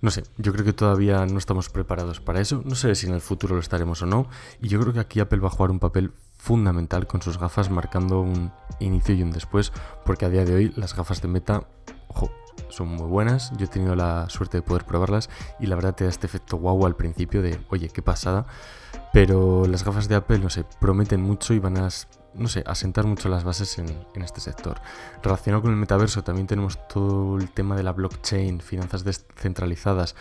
No 0.00 0.10
sé, 0.10 0.24
yo 0.38 0.52
creo 0.52 0.64
que 0.64 0.72
todavía 0.72 1.26
no 1.26 1.38
estamos 1.38 1.68
preparados 1.68 2.20
para 2.20 2.40
eso. 2.40 2.62
No 2.64 2.74
sé 2.74 2.94
si 2.94 3.06
en 3.06 3.14
el 3.14 3.20
futuro 3.20 3.54
lo 3.54 3.60
estaremos 3.60 4.02
o 4.02 4.06
no. 4.06 4.26
Y 4.60 4.68
yo 4.68 4.80
creo 4.80 4.92
que 4.92 5.00
aquí 5.00 5.20
Apple 5.20 5.38
va 5.38 5.48
a 5.48 5.50
jugar 5.50 5.70
un 5.70 5.78
papel 5.78 6.12
fundamental 6.36 7.06
con 7.06 7.22
sus 7.22 7.38
gafas, 7.38 7.70
marcando 7.70 8.20
un 8.20 8.52
inicio 8.80 9.14
y 9.14 9.22
un 9.22 9.30
después, 9.30 9.72
porque 10.04 10.24
a 10.24 10.30
día 10.30 10.44
de 10.44 10.54
hoy 10.54 10.72
las 10.76 10.96
gafas 10.96 11.20
de 11.20 11.28
Meta, 11.28 11.68
son 12.68 12.88
muy 12.88 13.06
buenas. 13.06 13.52
Yo 13.56 13.66
he 13.66 13.68
tenido 13.68 13.94
la 13.94 14.28
suerte 14.28 14.58
de 14.58 14.62
poder 14.62 14.84
probarlas 14.84 15.30
y 15.60 15.66
la 15.66 15.76
verdad 15.76 15.94
te 15.94 16.04
da 16.04 16.10
este 16.10 16.26
efecto 16.26 16.56
guau 16.56 16.86
al 16.86 16.96
principio 16.96 17.42
de, 17.42 17.60
oye, 17.70 17.88
qué 17.88 18.02
pasada. 18.02 18.46
Pero 19.12 19.66
las 19.66 19.84
gafas 19.84 20.08
de 20.08 20.14
Apple, 20.14 20.38
no 20.38 20.50
sé, 20.50 20.64
prometen 20.80 21.22
mucho 21.22 21.54
y 21.54 21.58
van 21.58 21.78
a 21.78 21.88
no 22.34 22.48
sé, 22.48 22.62
asentar 22.66 23.06
mucho 23.06 23.28
las 23.28 23.44
bases 23.44 23.78
en, 23.78 24.06
este 24.22 24.40
sector. 24.40 24.80
Relacionado 25.22 25.62
con 25.62 25.70
el 25.70 25.76
metaverso 25.76 26.22
también 26.22 26.46
tenemos 26.46 26.78
todo 26.88 27.36
el 27.38 27.50
tema 27.50 27.76
de 27.76 27.82
la 27.82 27.92
blockchain, 27.92 28.60
finanzas 28.60 29.04
descentralizadas. 29.04 30.14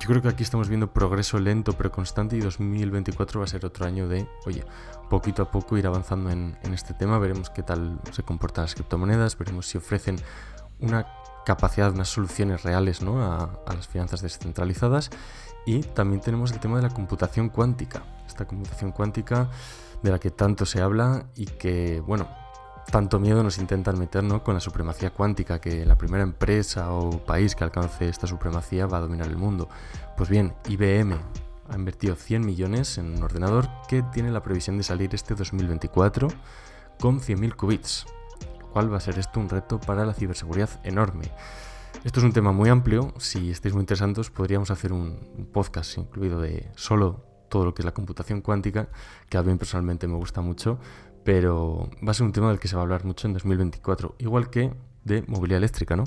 Yo 0.00 0.08
creo 0.08 0.22
que 0.22 0.28
aquí 0.28 0.42
estamos 0.42 0.68
viendo 0.68 0.92
progreso 0.92 1.38
lento 1.38 1.72
pero 1.72 1.90
constante 1.90 2.36
y 2.36 2.40
2024 2.40 3.40
va 3.40 3.44
a 3.44 3.48
ser 3.48 3.66
otro 3.66 3.86
año 3.86 4.08
de, 4.08 4.26
oye, 4.46 4.64
poquito 5.10 5.42
a 5.42 5.50
poco 5.50 5.76
ir 5.76 5.86
avanzando 5.86 6.30
en, 6.30 6.56
este 6.72 6.94
tema, 6.94 7.18
veremos 7.18 7.50
qué 7.50 7.62
tal 7.62 8.00
se 8.12 8.22
comportan 8.22 8.64
las 8.64 8.74
criptomonedas, 8.74 9.36
veremos 9.36 9.66
si 9.66 9.78
ofrecen 9.78 10.16
una 10.80 11.06
capacidad, 11.48 11.90
unas 11.94 12.10
soluciones 12.10 12.62
reales 12.62 13.00
¿no? 13.00 13.22
a, 13.22 13.48
las 13.74 13.88
finanzas 13.88 14.20
descentralizadas 14.20 15.08
y 15.64 15.80
también 15.80 16.20
tenemos 16.20 16.52
el 16.52 16.60
tema 16.60 16.76
de 16.76 16.82
la 16.82 16.90
computación 16.90 17.48
cuántica. 17.48 18.02
Esta 18.26 18.46
computación 18.46 18.92
cuántica 18.92 19.48
de 20.02 20.10
la 20.10 20.18
que 20.18 20.30
tanto 20.30 20.66
se 20.66 20.82
habla 20.82 21.24
y 21.34 21.46
que, 21.46 22.00
bueno, 22.00 22.28
tanto 22.92 23.18
miedo 23.18 23.42
nos 23.42 23.56
intentan 23.56 23.98
meter 23.98 24.22
con 24.42 24.52
la 24.52 24.60
supremacía 24.60 25.08
cuántica, 25.08 25.58
que 25.58 25.86
la 25.86 25.96
primera 25.96 26.22
empresa 26.22 26.92
o 26.92 27.24
país 27.24 27.54
que 27.54 27.64
alcance 27.64 28.06
esta 28.10 28.26
supremacía 28.26 28.86
va 28.86 28.98
a 28.98 29.00
dominar 29.00 29.28
el 29.28 29.38
mundo. 29.38 29.70
Pues 30.18 30.28
bien, 30.28 30.52
IBM 30.68 31.18
ha 31.70 31.74
invertido 31.74 32.14
100 32.14 32.44
millones 32.44 32.98
en 32.98 33.16
un 33.16 33.22
ordenador 33.22 33.68
que 33.88 34.02
tiene 34.02 34.30
la 34.30 34.42
previsión 34.42 34.76
de 34.76 34.84
salir 34.84 35.14
este 35.14 35.34
2024 35.34 36.28
con 37.00 37.20
100.000 37.20 37.56
qubits, 37.56 38.06
cual 38.72 38.92
va 38.92 38.98
a 38.98 39.00
ser 39.00 39.18
esto 39.18 39.40
un 39.40 39.48
reto 39.48 39.80
para 39.80 40.04
la 40.04 40.14
ciberseguridad 40.14 40.70
enorme. 40.84 41.30
Esto 42.04 42.20
es 42.20 42.24
un 42.24 42.32
tema 42.32 42.52
muy 42.52 42.68
amplio, 42.68 43.12
si 43.18 43.50
estáis 43.50 43.74
muy 43.74 43.80
interesados 43.80 44.30
podríamos 44.30 44.70
hacer 44.70 44.92
un 44.92 45.48
podcast 45.52 45.98
incluido 45.98 46.40
de 46.40 46.70
solo 46.76 47.24
todo 47.48 47.64
lo 47.64 47.74
que 47.74 47.82
es 47.82 47.86
la 47.86 47.92
computación 47.92 48.40
cuántica, 48.40 48.88
que 49.28 49.38
a 49.38 49.42
mí 49.42 49.54
personalmente 49.56 50.06
me 50.06 50.14
gusta 50.14 50.40
mucho, 50.40 50.78
pero 51.24 51.90
va 52.06 52.12
a 52.12 52.14
ser 52.14 52.26
un 52.26 52.32
tema 52.32 52.48
del 52.48 52.60
que 52.60 52.68
se 52.68 52.76
va 52.76 52.82
a 52.82 52.84
hablar 52.84 53.04
mucho 53.04 53.26
en 53.26 53.32
2024, 53.32 54.16
igual 54.18 54.50
que 54.50 54.72
de 55.04 55.22
movilidad 55.26 55.58
eléctrica, 55.58 55.96
¿no? 55.96 56.04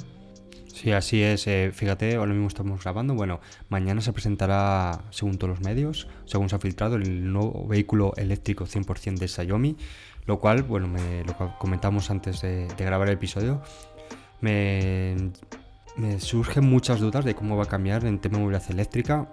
Sí, 0.73 0.91
así 0.91 1.21
es. 1.21 1.47
Eh, 1.47 1.71
fíjate, 1.73 2.15
ahora 2.15 2.31
mismo 2.33 2.47
estamos 2.47 2.81
grabando. 2.83 3.13
Bueno, 3.13 3.39
mañana 3.69 4.01
se 4.01 4.13
presentará, 4.13 5.03
según 5.11 5.37
todos 5.37 5.49
los 5.49 5.61
medios, 5.61 6.07
según 6.25 6.49
se 6.49 6.55
ha 6.55 6.59
filtrado, 6.59 6.95
el 6.95 7.31
nuevo 7.31 7.67
vehículo 7.67 8.13
eléctrico 8.17 8.65
100% 8.65 9.19
de 9.19 9.27
Xiaomi, 9.27 9.77
lo 10.25 10.39
cual, 10.39 10.63
bueno, 10.63 10.87
me, 10.87 11.23
lo 11.23 11.57
comentamos 11.59 12.09
antes 12.09 12.41
de, 12.41 12.67
grabar 12.77 13.09
el 13.09 13.15
episodio, 13.15 13.61
me, 14.39 15.15
me 15.97 16.19
surgen 16.19 16.65
muchas 16.65 16.99
dudas 16.99 17.25
de 17.25 17.35
cómo 17.35 17.57
va 17.57 17.63
a 17.63 17.67
cambiar 17.67 18.05
en 18.05 18.19
tema 18.19 18.37
de 18.37 18.43
movilidad 18.43 18.71
eléctrica 18.71 19.27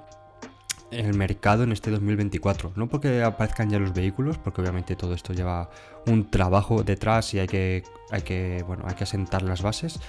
el 0.91 1.15
mercado 1.15 1.65
en 1.65 1.73
este 1.73 1.91
2024. 1.91 2.73
No 2.77 2.89
porque 2.89 3.23
aparezcan 3.23 3.71
ya 3.71 3.79
los 3.79 3.93
vehículos, 3.93 4.39
porque 4.39 4.61
obviamente 4.61 4.97
todo 4.97 5.15
esto 5.15 5.33
lleva 5.33 5.71
un 6.07 6.31
trabajo 6.31 6.83
detrás 6.83 7.35
y 7.35 7.39
hay 7.39 7.47
que, 7.47 7.83
hay 8.11 8.23
que, 8.23 8.65
bueno, 8.67 8.85
hay 8.87 8.95
que 8.95 9.05
asentar 9.05 9.43
las 9.43 9.63
bases, 9.63 10.01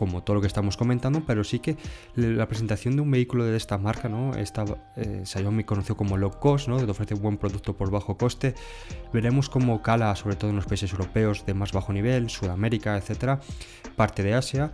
como 0.00 0.22
todo 0.22 0.36
lo 0.36 0.40
que 0.40 0.46
estamos 0.46 0.78
comentando, 0.78 1.24
pero 1.26 1.44
sí 1.44 1.58
que 1.58 1.76
la 2.14 2.48
presentación 2.48 2.96
de 2.96 3.02
un 3.02 3.10
vehículo 3.10 3.44
de 3.44 3.54
esta 3.54 3.76
marca, 3.76 4.08
¿no? 4.08 4.34
Esta, 4.34 4.64
eh, 4.96 5.24
Xiaomi 5.26 5.64
conoció 5.64 5.94
como 5.94 6.16
low 6.16 6.30
cost, 6.40 6.68
¿no? 6.68 6.78
Que 6.78 6.90
ofrece 6.90 7.12
un 7.12 7.20
buen 7.20 7.36
producto 7.36 7.76
por 7.76 7.90
bajo 7.90 8.16
coste. 8.16 8.54
Veremos 9.12 9.50
cómo 9.50 9.82
cala, 9.82 10.16
sobre 10.16 10.36
todo 10.36 10.48
en 10.48 10.56
los 10.56 10.64
países 10.64 10.90
europeos 10.90 11.44
de 11.44 11.52
más 11.52 11.72
bajo 11.72 11.92
nivel, 11.92 12.30
Sudamérica, 12.30 12.96
etcétera, 12.96 13.40
parte 13.94 14.22
de 14.22 14.32
Asia 14.32 14.72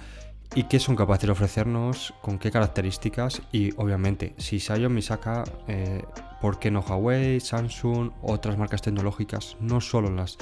y 0.55 0.63
qué 0.69 0.79
son 0.79 0.95
capaces 0.95 1.27
de 1.27 1.33
ofrecernos, 1.33 2.15
con 2.23 2.39
qué 2.39 2.53
características 2.53 3.43
y 3.51 3.73
obviamente 3.79 4.33
si 4.39 4.61
Xiaomi 4.61 5.03
saca, 5.03 5.43
eh, 5.67 6.05
¿por 6.41 6.61
qué 6.61 6.71
no 6.71 6.83
Huawei, 6.83 7.41
Samsung, 7.41 8.13
otras 8.23 8.57
marcas 8.57 8.81
tecnológicas, 8.81 9.57
no 9.59 9.81
solo 9.81 10.09
las 10.09 10.39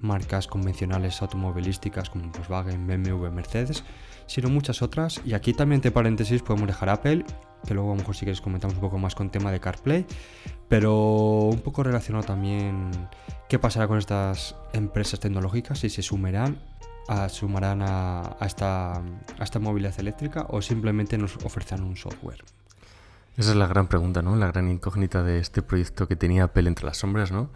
marcas 0.00 0.46
convencionales 0.46 1.20
automovilísticas 1.22 2.10
como 2.10 2.30
Volkswagen, 2.30 2.86
BMW, 2.86 3.30
Mercedes, 3.30 3.82
sino 4.28 4.48
muchas 4.48 4.80
otras. 4.82 5.20
Y 5.24 5.34
aquí 5.34 5.52
también, 5.52 5.78
entre 5.78 5.90
paréntesis, 5.90 6.42
podemos 6.42 6.68
dejar 6.68 6.90
Apple, 6.90 7.24
que 7.66 7.74
luego 7.74 7.90
a 7.90 7.94
lo 7.94 7.98
mejor 7.98 8.14
si 8.14 8.20
quieres 8.20 8.40
comentamos 8.40 8.76
un 8.76 8.80
poco 8.80 8.98
más 8.98 9.16
con 9.16 9.30
tema 9.30 9.50
de 9.50 9.58
CarPlay, 9.58 10.06
pero 10.68 11.48
un 11.50 11.58
poco 11.60 11.82
relacionado 11.82 12.24
también 12.24 12.90
qué 13.48 13.58
pasará 13.58 13.88
con 13.88 13.98
estas 13.98 14.54
empresas 14.72 15.18
tecnológicas, 15.18 15.80
si 15.80 15.90
se 15.90 16.02
sumarán 16.02 16.58
sumarán 17.28 17.82
a, 17.82 18.36
esta, 18.42 19.02
esta 19.40 19.58
movilidad 19.58 19.98
eléctrica 19.98 20.46
o 20.50 20.60
simplemente 20.60 21.16
nos 21.16 21.36
ofrecerán 21.36 21.84
un 21.84 21.96
software? 21.96 22.44
Esa 23.36 23.50
es 23.50 23.56
la 23.56 23.66
gran 23.66 23.86
pregunta, 23.86 24.20
¿no? 24.20 24.36
La 24.36 24.48
gran 24.48 24.70
incógnita 24.70 25.22
de 25.22 25.38
este 25.38 25.62
proyecto 25.62 26.06
que 26.06 26.16
tenía 26.16 26.44
Apple 26.44 26.68
entre 26.68 26.84
las 26.84 26.98
sombras, 26.98 27.32
¿no? 27.32 27.50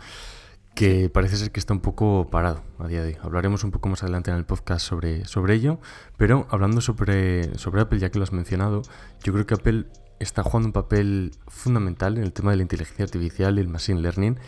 Que 0.75 1.11
parece 1.11 1.37
ser 1.37 1.52
que 1.52 1.61
está 1.61 1.75
un 1.75 1.81
poco 1.81 2.29
parado 2.31 2.62
a 2.79 2.88
día 2.88 3.02
de 3.02 3.09
hoy. 3.09 3.17
Hablaremos 3.23 3.62
un 3.62 3.71
poco 3.71 3.88
más 3.88 4.02
adelante 4.02 4.31
en 4.31 4.37
el 4.37 4.45
podcast 4.45 4.87
sobre, 4.87 5.26
sobre 5.26 5.55
ello, 5.55 5.81
pero 6.17 6.47
hablando 6.50 6.81
sobre, 6.81 7.57
sobre 7.59 7.83
Apple, 7.83 7.99
ya 7.99 8.11
que 8.11 8.19
lo 8.19 8.25
has 8.25 8.33
mencionado, 8.33 8.83
yo 9.23 9.33
creo 9.33 9.47
que 9.47 9.55
Apple 9.55 9.87
está 10.19 10.43
jugando 10.43 10.69
un 10.69 10.73
papel 10.73 11.33
fundamental 11.47 12.17
en 12.17 12.25
el 12.25 12.33
tema 12.33 12.52
de 12.52 12.57
la 12.57 12.62
inteligencia 12.62 13.05
artificial 13.05 13.59
y 13.59 13.61
el 13.61 13.69
machine 13.69 14.00
learning, 14.00 14.38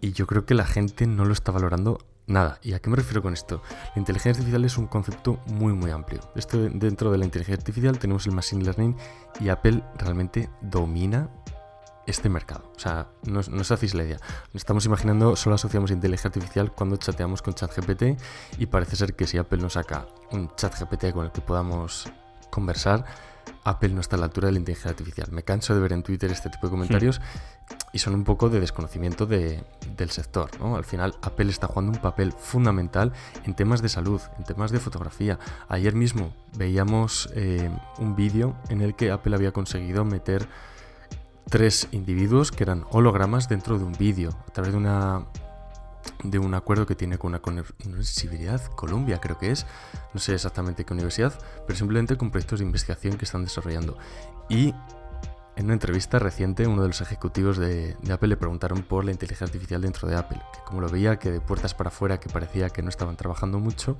y 0.00 0.12
yo 0.12 0.26
creo 0.26 0.44
que 0.44 0.54
la 0.54 0.64
gente 0.64 1.06
no 1.06 1.24
lo 1.24 1.32
está 1.32 1.52
valorando 1.52 1.98
nada. 2.26 2.58
¿Y 2.62 2.72
a 2.72 2.80
qué 2.80 2.90
me 2.90 2.96
refiero 2.96 3.22
con 3.22 3.32
esto? 3.32 3.62
La 3.94 4.00
inteligencia 4.00 4.30
artificial 4.30 4.64
es 4.64 4.78
un 4.78 4.86
concepto 4.86 5.40
muy 5.46 5.72
muy 5.72 5.90
amplio. 5.90 6.20
Esto 6.36 6.58
dentro 6.58 7.12
de 7.12 7.18
la 7.18 7.24
inteligencia 7.24 7.60
artificial 7.60 7.98
tenemos 7.98 8.26
el 8.26 8.32
machine 8.32 8.64
learning 8.64 8.96
y 9.40 9.48
Apple 9.48 9.82
realmente 9.98 10.48
domina 10.62 11.28
este 12.10 12.28
mercado. 12.28 12.70
O 12.76 12.78
sea, 12.78 13.08
no, 13.24 13.40
no 13.48 13.60
os 13.60 13.70
hacéis 13.70 13.94
la 13.94 14.04
idea. 14.04 14.18
Estamos 14.52 14.84
imaginando, 14.84 15.36
solo 15.36 15.54
asociamos 15.54 15.90
inteligencia 15.90 16.28
artificial 16.28 16.72
cuando 16.72 16.96
chateamos 16.96 17.42
con 17.42 17.54
ChatGPT 17.54 18.20
y 18.58 18.66
parece 18.66 18.96
ser 18.96 19.14
que 19.14 19.26
si 19.26 19.38
Apple 19.38 19.62
nos 19.62 19.74
saca 19.74 20.06
un 20.32 20.54
ChatGPT 20.54 21.12
con 21.12 21.24
el 21.24 21.32
que 21.32 21.40
podamos 21.40 22.10
conversar, 22.50 23.04
Apple 23.64 23.90
no 23.90 24.00
está 24.00 24.16
a 24.16 24.18
la 24.18 24.26
altura 24.26 24.46
de 24.46 24.52
la 24.52 24.58
inteligencia 24.58 24.90
artificial. 24.90 25.28
Me 25.30 25.42
canso 25.42 25.74
de 25.74 25.80
ver 25.80 25.92
en 25.92 26.02
Twitter 26.02 26.30
este 26.30 26.50
tipo 26.50 26.66
de 26.66 26.70
comentarios 26.70 27.20
y 27.92 27.98
son 27.98 28.14
un 28.14 28.24
poco 28.24 28.48
de 28.48 28.60
desconocimiento 28.60 29.26
del 29.26 30.10
sector. 30.10 30.50
¿no? 30.58 30.76
Al 30.76 30.84
final, 30.84 31.14
Apple 31.22 31.50
está 31.50 31.66
jugando 31.66 31.92
un 31.92 31.98
papel 31.98 32.32
fundamental 32.32 33.12
en 33.44 33.54
temas 33.54 33.82
de 33.82 33.88
salud, 33.88 34.20
en 34.38 34.44
temas 34.44 34.70
de 34.70 34.80
fotografía. 34.80 35.38
Ayer 35.68 35.94
mismo 35.94 36.34
veíamos 36.56 37.30
eh, 37.34 37.70
un 37.98 38.16
vídeo 38.16 38.56
en 38.68 38.80
el 38.80 38.94
que 38.94 39.10
Apple 39.10 39.34
había 39.34 39.52
conseguido 39.52 40.04
meter 40.04 40.48
tres 41.50 41.88
individuos 41.92 42.52
que 42.52 42.62
eran 42.62 42.86
hologramas 42.90 43.48
dentro 43.48 43.78
de 43.78 43.84
un 43.84 43.92
vídeo 43.92 44.30
a 44.48 44.52
través 44.52 44.72
de 44.72 44.78
una 44.78 45.26
de 46.24 46.38
un 46.38 46.54
acuerdo 46.54 46.86
que 46.86 46.94
tiene 46.94 47.18
con 47.18 47.34
una 47.34 47.42
universidad, 47.84 48.64
Colombia 48.72 49.20
creo 49.20 49.38
que 49.38 49.50
es, 49.50 49.66
no 50.14 50.20
sé 50.20 50.34
exactamente 50.34 50.84
qué 50.84 50.94
universidad, 50.94 51.34
pero 51.66 51.78
simplemente 51.78 52.16
con 52.16 52.30
proyectos 52.30 52.60
de 52.60 52.66
investigación 52.66 53.16
que 53.18 53.24
están 53.24 53.44
desarrollando. 53.44 53.98
Y 54.48 54.74
en 55.56 55.66
una 55.66 55.74
entrevista 55.74 56.18
reciente, 56.18 56.66
uno 56.66 56.82
de 56.82 56.88
los 56.88 57.00
ejecutivos 57.00 57.58
de, 57.58 57.96
Apple 58.10 58.28
le 58.28 58.36
preguntaron 58.36 58.82
por 58.82 59.04
la 59.04 59.10
inteligencia 59.10 59.44
artificial 59.44 59.82
dentro 59.82 60.08
de 60.08 60.16
Apple, 60.16 60.40
que 60.54 60.60
como 60.64 60.80
lo 60.80 60.88
veía, 60.88 61.18
que 61.18 61.30
de 61.30 61.40
puertas 61.40 61.74
para 61.74 61.88
afuera, 61.88 62.18
que 62.18 62.30
parecía 62.30 62.70
que 62.70 62.82
no 62.82 62.88
estaban 62.88 63.16
trabajando 63.16 63.58
mucho. 63.58 63.98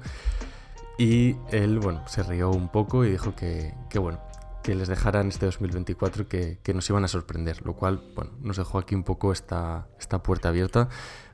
Y 0.98 1.36
él, 1.50 1.78
bueno, 1.78 2.06
se 2.08 2.22
rió 2.22 2.50
un 2.50 2.68
poco 2.68 3.04
y 3.04 3.10
dijo 3.10 3.34
que, 3.34 3.74
bueno, 3.98 4.20
que 4.62 4.74
les 4.74 4.88
dejaran 4.88 5.28
este 5.28 5.46
2024 5.46 6.28
que, 6.28 6.58
que, 6.62 6.74
nos 6.74 6.88
iban 6.90 7.04
a 7.04 7.08
sorprender, 7.08 7.64
lo 7.64 7.74
cual, 7.74 8.02
bueno, 8.14 8.32
nos 8.40 8.56
dejó 8.56 8.78
aquí 8.78 8.94
un 8.94 9.04
poco 9.04 9.32
esta, 9.32 9.88
esta 9.98 10.22
puerta 10.22 10.48
abierta. 10.48 10.88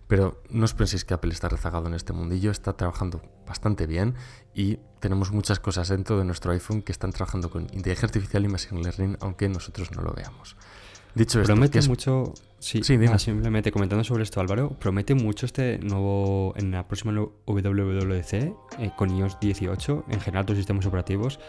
Pero 0.06 0.40
no 0.50 0.64
os 0.64 0.74
penséis 0.74 1.04
que 1.04 1.14
Apple 1.14 1.32
está 1.32 1.48
rezagado 1.48 1.88
en 1.88 1.94
este 1.94 2.12
mundillo, 2.12 2.52
está 2.52 2.74
trabajando 2.74 3.22
bastante 3.44 3.86
bien 3.86 4.14
y 4.54 4.78
tenemos 5.00 5.32
muchas 5.32 5.58
cosas 5.58 5.88
dentro 5.88 6.16
de 6.16 6.24
nuestro 6.24 6.52
iPhone 6.52 6.82
que 6.82 6.92
están 6.92 7.10
trabajando 7.10 7.50
con 7.50 7.62
inteligencia 7.62 8.06
artificial 8.06 8.44
y 8.44 8.48
machine 8.48 8.82
learning, 8.82 9.16
aunque 9.20 9.48
nosotros 9.48 9.90
no 9.90 10.02
lo 10.02 10.12
veamos. 10.12 10.56
Dicho 11.16 11.40
esto, 11.40 11.54
promete 11.54 11.80
mucho. 11.88 12.34
Sí, 12.58 12.82
simplemente 12.82 13.72
comentando 13.72 14.04
sobre 14.04 14.22
esto, 14.22 14.40
Álvaro, 14.40 14.70
promete 14.78 15.14
mucho 15.14 15.46
este 15.46 15.78
nuevo. 15.78 16.52
En 16.56 16.70
la 16.70 16.86
próxima 16.86 17.12
WWDC, 17.12 18.32
eh, 18.34 18.54
con 18.96 19.16
iOS 19.16 19.40
18, 19.40 20.04
en 20.08 20.20
general, 20.20 20.44
los 20.46 20.56
sistemas 20.56 20.84
operativos, 20.86 21.40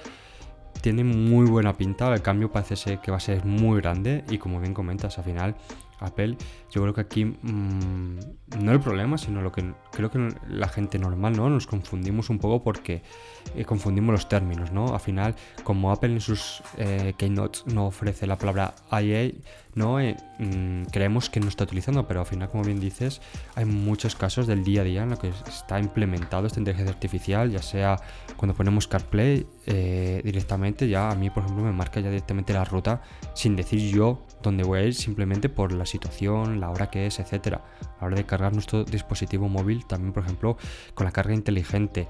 tiene 0.82 1.04
muy 1.04 1.46
buena 1.46 1.74
pinta. 1.74 2.14
El 2.14 2.22
cambio 2.22 2.52
parece 2.52 2.76
ser 2.76 3.00
que 3.00 3.12
va 3.12 3.18
a 3.18 3.22
ser 3.22 3.46
muy 3.46 3.82
grande 3.82 4.24
y, 4.30 4.38
como 4.38 4.60
bien 4.60 4.74
comentas, 4.74 5.18
al 5.18 5.24
final 5.24 5.56
Apple, 6.00 6.38
yo 6.72 6.82
creo 6.82 6.94
que 6.94 7.02
aquí 7.02 7.26
mm, 7.26 8.20
no 8.60 8.72
el 8.72 8.80
problema, 8.80 9.18
sino 9.18 9.42
lo 9.42 9.52
que 9.52 9.74
creo 9.92 10.12
que 10.12 10.34
la 10.50 10.68
gente 10.68 11.00
normal, 11.00 11.36
¿no? 11.36 11.50
Nos 11.50 11.68
confundimos 11.68 12.30
un 12.30 12.40
poco 12.40 12.64
porque 12.64 13.02
eh, 13.56 13.66
confundimos 13.66 14.14
los 14.14 14.30
términos, 14.30 14.72
¿no? 14.72 14.94
Al 14.94 15.00
final, 15.00 15.36
como 15.64 15.92
Apple 15.92 16.14
en 16.14 16.22
sus 16.22 16.62
eh, 16.78 17.14
no 17.66 17.88
ofrece 17.88 18.28
la 18.28 18.38
palabra 18.38 18.76
IA, 18.92 19.32
¿no? 19.76 20.00
Eh, 20.00 20.16
mm, 20.40 20.84
creemos 20.92 21.30
que 21.30 21.40
no 21.40 21.48
está 21.48 21.64
utilizando, 21.64 22.08
pero 22.08 22.22
al 22.22 22.26
final, 22.26 22.50
como 22.50 22.64
bien 22.64 22.80
dices, 22.80 23.22
hay 23.56 23.66
muchos 23.66 24.16
casos 24.16 24.48
del 24.48 24.64
día 24.64 24.82
a 24.82 24.84
día 24.84 25.04
en 25.04 25.10
los 25.10 25.20
que 25.20 25.30
está 25.48 25.80
implementado 25.80 26.48
esta 26.48 26.60
inteligencia 26.60 26.94
artificial, 26.94 27.52
ya 27.52 27.62
sea 27.62 27.98
cuando 28.36 28.54
ponemos 28.54 28.88
CarPlay 28.88 29.48
directamente, 30.24 30.88
ya 30.88 31.10
a 31.10 31.16
mí, 31.16 31.30
por 31.30 31.44
ejemplo, 31.44 31.64
me 31.64 31.72
marca 31.72 32.00
ya 32.00 32.10
directamente 32.10 32.54
la 32.54 32.64
ruta 32.64 33.02
sin 33.34 33.56
decir 33.56 33.80
yo 33.94 34.27
dónde 34.48 34.64
voy 34.64 34.80
a 34.80 34.84
ir, 34.84 34.94
simplemente 34.94 35.50
por 35.50 35.72
la 35.72 35.86
situación, 35.86 36.60
la 36.60 36.70
hora 36.70 36.90
que 36.90 37.08
es, 37.08 37.20
etcétera. 37.20 37.62
A 37.82 38.02
la 38.02 38.08
hora 38.08 38.16
de 38.18 38.26
cargar 38.26 38.54
nuestro 38.54 38.84
dispositivo 38.84 39.48
móvil, 39.48 39.86
también, 39.86 40.14
por 40.14 40.24
ejemplo, 40.24 40.58
con 40.94 41.06
la 41.06 41.12
carga 41.12 41.34
inteligente. 41.34 42.08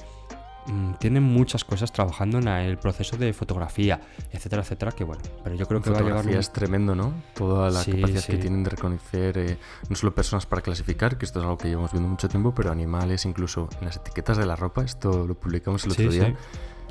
Mm, 0.67 0.95
tienen 0.95 1.23
muchas 1.23 1.63
cosas 1.63 1.93
trabajando 1.93 2.39
en 2.39 2.47
el 2.49 2.77
proceso 2.77 3.15
de 3.15 3.31
fotografía, 3.31 4.01
etcétera, 4.31 4.63
etcétera, 4.63 4.91
que 4.91 5.05
bueno, 5.05 5.21
pero 5.43 5.55
yo 5.55 5.65
creo 5.65 5.81
que 5.81 5.89
va 5.91 5.99
a 5.99 6.01
llegar... 6.01 6.27
es 6.27 6.51
tremendo, 6.51 6.93
¿no? 6.93 7.13
Toda 7.35 7.69
la 7.69 7.85
capacidad 7.85 8.23
que 8.23 8.37
tienen 8.37 8.63
de 8.63 8.69
reconocer 8.71 9.37
eh, 9.37 9.57
no 9.89 9.95
solo 9.95 10.13
personas 10.13 10.45
para 10.45 10.61
clasificar, 10.61 11.17
que 11.17 11.25
esto 11.25 11.39
es 11.39 11.43
algo 11.43 11.57
que 11.57 11.69
llevamos 11.69 11.93
viendo 11.93 12.09
mucho 12.09 12.27
tiempo, 12.27 12.53
pero 12.53 12.69
animales, 12.69 13.25
incluso 13.25 13.69
en 13.79 13.85
las 13.85 13.95
etiquetas 13.95 14.37
de 14.37 14.45
la 14.45 14.57
ropa, 14.57 14.83
esto 14.83 15.25
lo 15.25 15.35
publicamos 15.35 15.85
el 15.85 15.91
otro 15.91 16.09
día. 16.11 16.35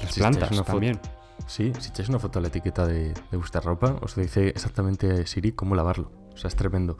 Las 0.03 0.15
plantas 0.15 0.65
también. 0.65 0.99
Sí, 1.47 1.73
si 1.78 1.90
echáis 1.90 2.09
una 2.09 2.19
foto 2.19 2.38
a 2.38 2.43
la 2.43 2.49
etiqueta 2.49 2.87
de, 2.87 3.12
de, 3.12 3.37
vuestra 3.37 3.61
ropa, 3.61 3.97
os 4.02 4.16
dice 4.16 4.49
exactamente 4.49 5.26
Siri 5.26 5.52
cómo 5.52 5.75
lavarlo. 5.75 6.11
O 6.35 6.37
sea, 6.37 6.49
es 6.49 6.57
tremendo. 6.57 6.99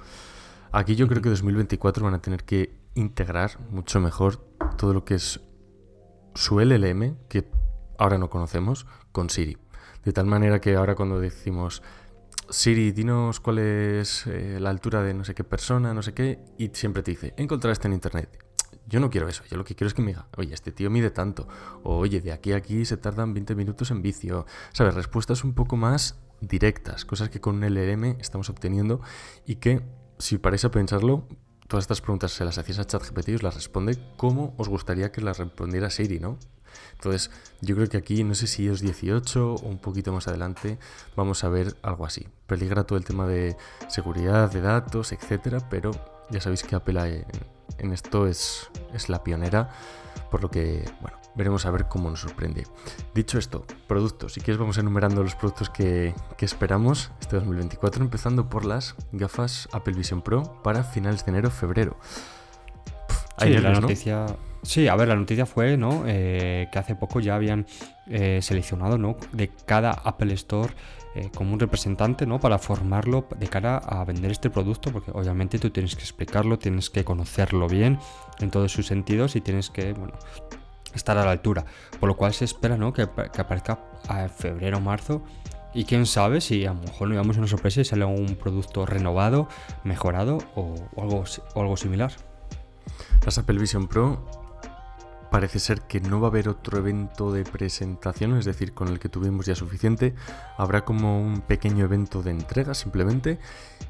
Aquí 0.73 0.95
yo 0.95 1.09
creo 1.09 1.23
que 1.23 1.31
2024 1.31 2.05
van 2.05 2.15
a 2.15 2.23
tener 2.23 2.45
que 2.45 2.79
integrar 2.95 3.59
mucho 3.71 4.01
mejor 4.01 4.37
todo 4.77 4.93
lo 4.93 5.05
que 5.05 5.15
es 5.15 5.41
su 6.35 6.61
LLM, 6.61 7.17
que 7.29 7.51
ahora 7.99 8.19
no 8.19 8.31
conocemos, 8.31 8.87
con 9.13 9.31
Siri. 9.31 9.57
De 10.05 10.13
tal 10.13 10.27
manera 10.27 10.61
que 10.61 10.77
ahora 10.77 10.95
cuando 10.95 11.19
decimos, 11.19 11.83
Siri, 12.49 12.93
dinos 12.93 13.41
cuál 13.41 13.59
es 13.59 14.27
eh, 14.27 14.59
la 14.61 14.71
altura 14.71 15.03
de 15.03 15.15
no 15.15 15.25
sé 15.25 15.35
qué 15.35 15.45
persona, 15.45 15.95
no 15.95 16.03
sé 16.03 16.15
qué, 16.15 16.39
y 16.59 16.69
siempre 16.69 17.03
te 17.03 17.11
dice, 17.13 17.35
encontraste 17.37 17.89
en 17.89 17.95
internet. 17.95 18.46
Yo 18.89 19.01
no 19.01 19.11
quiero 19.11 19.29
eso, 19.29 19.43
yo 19.51 19.57
lo 19.57 19.65
que 19.65 19.75
quiero 19.75 19.89
es 19.89 19.95
que 19.95 20.03
me 20.03 20.09
diga, 20.09 20.29
oye, 20.37 20.55
este 20.55 20.71
tío 20.71 20.91
mide 20.91 21.11
tanto, 21.11 21.49
o 21.83 21.97
oye, 21.97 22.21
de 22.21 22.33
aquí 22.33 22.53
a 22.53 22.57
aquí 22.57 22.85
se 22.85 22.97
tardan 22.97 23.35
20 23.35 23.55
minutos 23.55 23.91
en 23.91 24.01
vicio. 24.01 24.47
¿Sabes? 24.73 24.95
Respuestas 24.95 25.45
un 25.45 25.55
poco 25.55 25.77
más 25.77 26.21
directas, 26.41 27.05
cosas 27.05 27.29
que 27.29 27.41
con 27.41 27.57
un 27.57 27.65
LLM 27.65 28.21
estamos 28.21 28.51
obteniendo 28.51 29.01
y 29.45 29.57
que, 29.57 29.83
si 30.19 30.39
paráis 30.39 30.65
a 30.65 30.71
pensarlo, 30.71 31.27
todas 31.67 31.85
estas 31.85 32.01
preguntas 32.01 32.33
se 32.33 32.45
las 32.45 32.59
hacéis 32.59 32.79
a 32.79 32.85
ChatGPT 32.85 33.29
y 33.31 33.35
os 33.35 33.43
las 33.43 33.55
responde 33.55 33.99
como 34.17 34.55
os 34.57 34.69
gustaría 34.69 35.11
que 35.11 35.21
las 35.21 35.39
respondiera 35.39 35.91
Siri, 35.91 36.21
¿no? 36.21 36.39
Entonces, 36.93 37.31
yo 37.61 37.75
creo 37.75 37.89
que 37.89 37.97
aquí, 37.97 38.23
no 38.23 38.35
sé 38.35 38.47
si 38.47 38.69
es 38.69 38.81
18 38.81 39.55
o 39.55 39.61
un 39.61 39.79
poquito 39.79 40.13
más 40.13 40.29
adelante, 40.29 40.79
vamos 41.17 41.43
a 41.45 41.49
ver 41.49 41.75
algo 41.83 42.07
así. 42.07 42.29
Peligra 42.47 42.85
todo 42.85 42.99
el 42.99 43.05
tema 43.05 43.27
de 43.27 43.57
seguridad 43.89 44.51
de 44.51 44.61
datos, 44.61 45.13
etcétera, 45.13 45.69
pero 45.71 45.91
ya 46.31 46.41
sabéis 46.41 46.63
que 46.63 46.77
Apple 46.77 47.25
en, 47.79 47.93
esto 47.93 48.27
es, 48.27 48.71
es 48.95 49.09
la 49.09 49.23
pionera, 49.23 49.71
por 50.31 50.43
lo 50.43 50.51
que, 50.51 50.85
bueno, 51.01 51.17
veremos 51.37 51.67
a 51.67 51.71
ver 51.71 51.87
cómo 51.87 52.11
nos 52.11 52.21
sorprende. 52.21 52.65
Dicho 53.15 53.39
esto, 53.39 53.65
productos. 53.87 54.33
Si 54.33 54.41
quieres 54.41 54.59
vamos 54.59 54.79
enumerando 54.79 55.23
los 55.23 55.35
productos 55.35 55.71
que, 55.71 56.15
esperamos 56.41 57.13
este 57.21 57.37
2024, 57.37 58.03
empezando 58.03 58.49
por 58.49 58.65
las 58.65 58.97
gafas 59.13 59.69
Apple 59.73 59.95
Vision 59.95 60.23
Pro 60.23 60.61
para 60.63 60.83
finales 60.83 61.25
de 61.25 61.31
enero, 61.31 61.51
febrero. 61.51 61.97
sí, 63.39 63.49
la 63.59 63.73
noticia... 63.81 64.27
Sí, 64.63 64.89
a 64.89 64.97
ver, 64.97 65.07
la 65.07 65.15
noticia 65.15 65.47
fue 65.47 65.77
¿no? 65.77 66.03
Eh, 66.07 66.67
que 66.73 66.79
hace 66.81 66.97
poco 66.97 67.21
ya 67.21 67.37
habían 67.37 67.67
eh, 68.09 68.41
seleccionado 68.43 68.99
¿no? 68.99 69.17
de 69.31 69.49
cada 69.65 69.93
Apple 69.93 70.35
Store 70.35 70.75
eh, 71.17 71.31
como 71.35 71.55
un 71.55 71.59
representante 71.59 72.27
¿no? 72.27 72.39
para 72.39 72.59
formarlo 72.59 73.27
de 73.39 73.49
cara 73.49 73.79
a 73.79 74.05
vender 74.05 74.31
este 74.31 74.51
producto, 74.51 74.93
porque 74.93 75.11
obviamente 75.13 75.59
tú 75.59 75.71
tienes 75.71 75.97
que 75.97 76.03
explicarlo, 76.03 76.59
tienes 76.59 76.91
que 76.91 77.05
conocerlo 77.05 77.69
bien 77.69 77.99
en 78.39 78.51
todos 78.51 78.71
sus 78.71 78.87
sentidos 78.87 79.35
y 79.35 79.41
tienes 79.41 79.71
que 79.71 79.95
bueno, 79.95 80.13
estar 80.95 81.17
a 81.17 81.25
la 81.25 81.31
altura. 81.31 81.65
Por 81.99 82.11
lo 82.11 82.19
cual 82.19 82.35
se 82.35 82.45
espera 82.45 82.77
¿no? 82.77 82.93
que, 82.93 83.01
aparezca 83.03 83.81
a 84.09 84.29
febrero 84.29 84.77
o 84.77 84.81
marzo. 84.83 85.23
Y 85.73 85.85
quién 85.85 86.05
sabe 86.05 86.43
si 86.43 86.67
a 86.67 86.75
lo 86.75 86.81
mejor 86.81 87.09
nos 87.09 87.15
llevamos 87.15 87.39
una 87.39 87.47
sorpresa 87.47 87.81
y 87.81 87.87
sale 87.87 88.05
un 88.05 88.37
producto 88.37 88.85
renovado, 88.85 89.49
mejorado 89.85 90.37
o, 90.55 90.75
algo, 91.01 91.25
o 91.55 91.61
algo 91.63 91.77
similar. 91.79 92.13
Las 93.25 93.39
Apple 93.39 93.59
Vision 93.59 93.89
Pro 93.89 94.46
parece 95.31 95.59
ser 95.59 95.83
que 95.83 96.01
no 96.01 96.21
va 96.21 96.29
a 96.29 96.31
haber 96.31 96.49
otro 96.49 96.79
evento 96.79 97.33
de 97.33 97.45
presentación, 97.45 98.37
es 98.37 98.45
decir, 98.45 98.73
con 98.73 98.89
el 98.89 98.99
que 98.99 99.09
tuvimos 99.09 99.47
ya 99.47 99.55
suficiente. 99.55 100.15
Habrá 100.57 100.85
como 100.85 101.21
un 101.21 101.41
pequeño 101.41 101.85
evento 101.85 102.23
de 102.23 102.31
entrega 102.31 102.75
simplemente 102.75 103.39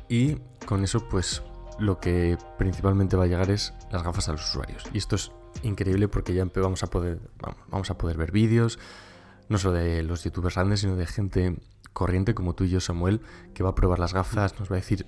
y 0.08 0.36
con 0.66 0.84
eso 0.84 1.08
pues 1.08 1.42
lo 1.78 2.00
que 2.00 2.38
principalmente 2.58 3.16
va 3.16 3.24
a 3.24 3.26
llegar 3.26 3.50
es 3.50 3.74
las 3.90 4.02
gafas 4.02 4.28
a 4.28 4.32
los 4.32 4.48
usuarios. 4.48 4.84
Y 4.92 4.98
esto 4.98 5.16
es 5.16 5.32
increíble 5.62 6.08
porque 6.08 6.34
ya 6.34 6.44
vamos 6.54 6.82
a 6.82 6.86
poder, 6.88 7.20
vamos 7.68 7.90
a 7.90 7.98
poder 7.98 8.16
ver 8.16 8.32
vídeos, 8.32 8.78
no 9.48 9.58
solo 9.58 9.74
de 9.74 10.02
los 10.02 10.24
youtubers 10.24 10.54
grandes, 10.54 10.80
sino 10.80 10.96
de 10.96 11.06
gente 11.06 11.56
corriente 11.92 12.34
como 12.34 12.54
tú 12.54 12.64
y 12.64 12.70
yo, 12.70 12.80
Samuel, 12.80 13.20
que 13.54 13.62
va 13.62 13.70
a 13.70 13.74
probar 13.74 13.98
las 13.98 14.12
gafas, 14.12 14.58
nos 14.58 14.70
va 14.70 14.76
a 14.76 14.80
decir 14.80 15.06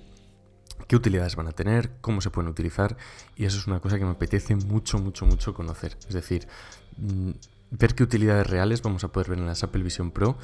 qué 0.87 0.95
utilidades 0.95 1.35
van 1.35 1.47
a 1.47 1.51
tener, 1.51 1.91
cómo 2.01 2.21
se 2.21 2.29
pueden 2.29 2.49
utilizar, 2.49 2.97
y 3.35 3.45
eso 3.45 3.57
es 3.57 3.67
una 3.67 3.79
cosa 3.79 3.97
que 3.97 4.05
me 4.05 4.11
apetece 4.11 4.55
mucho, 4.55 4.99
mucho, 4.99 5.25
mucho 5.25 5.53
conocer. 5.53 5.97
Es 6.07 6.13
decir, 6.13 6.47
mm, 6.97 7.31
ver 7.71 7.95
qué 7.95 8.03
utilidades 8.03 8.47
reales 8.47 8.81
vamos 8.81 9.03
a 9.03 9.11
poder 9.11 9.29
ver 9.29 9.39
en 9.39 9.45
las 9.45 9.63
Apple 9.63 9.83
Vision 9.83 10.11
Pro 10.11 10.37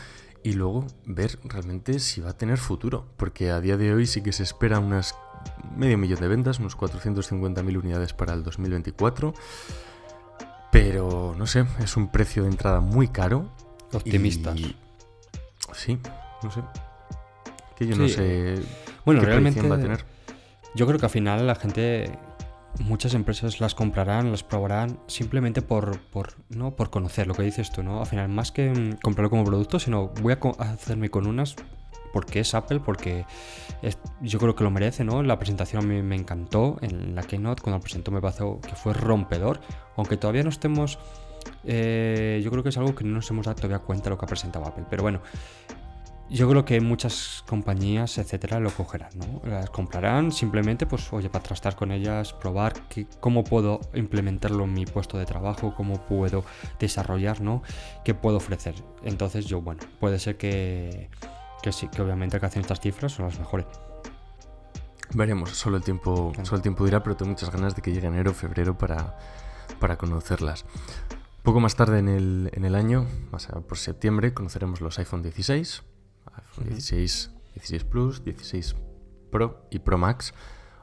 y 0.44 0.54
luego 0.54 0.86
ver 1.06 1.40
realmente 1.44 2.00
si 2.00 2.22
va 2.22 2.32
a 2.32 2.38
tener 2.38 2.58
futuro, 2.58 3.08
porque 3.18 3.50
a 3.50 3.62
día 3.62 3.78
de 3.78 3.94
hoy 3.94 4.06
sí 4.06 4.22
que 4.22 4.32
se 4.32 4.44
espera 4.44 4.80
unas 4.80 5.16
medio 5.76 5.98
millón 5.98 6.20
de 6.20 6.28
ventas, 6.28 6.60
unos 6.60 6.78
450.000 6.78 7.78
unidades 7.78 8.14
para 8.14 8.34
el 8.34 8.44
2024. 8.44 9.34
Pero 10.72 11.34
no 11.38 11.48
sé, 11.48 11.66
es 11.80 11.96
un 11.96 12.12
precio 12.12 12.44
de 12.44 12.50
entrada 12.50 12.82
muy 12.82 13.08
caro. 13.08 13.50
Optimistas. 13.94 14.60
Sí, 15.74 16.00
no 16.44 16.52
sé. 16.52 16.62
Que 17.78 17.88
yo 17.88 17.96
no 17.96 18.08
sé. 18.08 18.62
Bueno, 19.06 19.22
realmente. 19.22 19.68
Va 19.68 19.76
a 19.76 19.80
tener. 19.80 20.06
Yo 20.76 20.86
creo 20.86 21.00
que 21.00 21.06
al 21.06 21.12
final 21.12 21.48
la 21.48 21.56
gente. 21.56 22.20
Muchas 22.78 23.14
empresas 23.14 23.62
las 23.62 23.74
comprarán, 23.74 24.32
las 24.32 24.44
probarán 24.44 25.00
simplemente 25.08 25.62
por, 25.62 26.02
por, 26.10 26.34
¿no? 26.50 26.76
por 26.76 26.90
conocer 26.90 27.26
lo 27.26 27.34
que 27.34 27.44
dices 27.44 27.72
tú, 27.72 27.84
¿no? 27.84 28.02
Al 28.02 28.06
final, 28.06 28.28
más 28.28 28.52
que 28.52 28.70
mm, 28.70 28.98
comprarlo 29.02 29.30
como 29.30 29.46
producto, 29.46 29.80
sino 29.80 30.10
voy 30.22 30.34
a 30.34 30.62
hacerme 30.62 31.10
con 31.10 31.26
unas 31.26 31.56
porque 32.16 32.40
es 32.40 32.54
Apple, 32.54 32.80
porque 32.80 33.26
yo 34.22 34.40
creo 34.40 34.56
que 34.56 34.64
lo 34.64 34.72
merece, 34.72 35.04
¿no? 35.04 35.22
La 35.22 35.38
presentación 35.38 35.84
a 35.84 35.86
mí 35.86 36.02
me 36.02 36.16
encantó, 36.16 36.78
en 36.82 37.14
la 37.14 37.24
Keynote, 37.24 37.62
cuando 37.62 37.80
lo 37.80 37.82
presentó 37.82 38.10
me 38.10 38.22
pasó 38.22 38.62
que 38.62 38.74
fue 38.74 38.94
rompedor, 38.94 39.60
aunque 39.98 40.16
todavía 40.16 40.42
no 40.42 40.50
estemos... 40.50 40.98
Eh, 41.66 42.40
yo 42.42 42.52
creo 42.52 42.64
que 42.64 42.70
es 42.70 42.78
algo 42.78 42.96
que 42.96 43.04
no 43.04 43.16
nos 43.16 43.30
hemos 43.32 43.46
dado 43.46 43.58
todavía 43.58 43.80
cuenta 43.80 44.06
de 44.06 44.12
lo 44.12 44.18
que 44.18 44.24
ha 44.24 44.30
presentado 44.30 44.66
Apple, 44.66 44.86
pero 44.90 45.04
bueno, 45.04 45.20
yo 46.30 46.50
creo 46.50 46.66
que 46.66 46.82
muchas 46.82 47.44
compañías, 47.48 48.18
etcétera, 48.18 48.60
lo 48.60 48.72
cogerán, 48.72 49.12
¿no? 49.16 49.42
Las 49.48 49.70
comprarán 49.70 50.32
simplemente, 50.32 50.88
pues, 50.88 51.14
oye, 51.14 51.30
para 51.30 51.44
trastar 51.44 51.76
con 51.76 51.92
ellas, 51.92 52.34
probar 52.34 52.74
cómo 53.20 53.44
puedo 53.44 53.80
implementarlo 53.94 54.64
en 54.64 54.74
mi 54.74 54.86
puesto 54.86 55.18
de 55.18 55.26
trabajo, 55.26 55.76
cómo 55.76 56.06
puedo 56.06 56.44
desarrollar, 56.80 57.42
¿no? 57.42 57.62
¿Qué 58.04 58.16
puedo 58.16 58.38
ofrecer? 58.38 58.76
Entonces, 59.04 59.46
yo, 59.46 59.62
bueno, 59.62 59.82
puede 60.00 60.18
ser 60.18 60.38
que, 60.38 61.10
que 61.62 61.72
sí, 61.72 61.88
que 61.90 62.02
obviamente 62.02 62.40
que 62.40 62.46
hacen 62.46 62.62
estas 62.62 62.80
cifras 62.80 63.12
son 63.12 63.26
las 63.26 63.38
mejores. 63.38 63.68
Veremos, 65.14 65.52
solo 65.52 65.78
el 65.78 65.84
tiempo, 65.84 66.34
solo 66.42 66.58
el 66.58 66.62
tiempo 66.64 66.86
dirá, 66.86 67.04
pero 67.04 67.16
tengo 67.16 67.32
muchas 67.32 67.52
ganas 67.52 67.76
de 67.76 67.84
que 67.84 67.92
llegue 67.92 68.08
enero 68.08 68.32
o 68.32 68.34
febrero 68.34 68.76
para, 68.78 69.16
para 69.80 69.98
conocerlas. 69.98 70.66
Poco 71.44 71.60
más 71.60 71.76
tarde 71.76 72.00
en 72.00 72.08
el, 72.08 72.50
en 72.54 72.66
el 72.66 72.74
año, 72.74 73.06
más 73.32 73.48
por 73.68 73.78
septiembre, 73.78 74.34
conoceremos 74.34 74.82
los 74.82 74.98
iPhone 74.98 75.22
16, 75.22 75.84
iPhone 76.38 76.70
16, 76.70 77.32
16 77.54 77.84
Plus, 77.86 78.24
16 78.24 78.76
Pro 79.32 79.66
y 79.70 79.80
Pro 79.80 79.98
Max, 79.98 80.34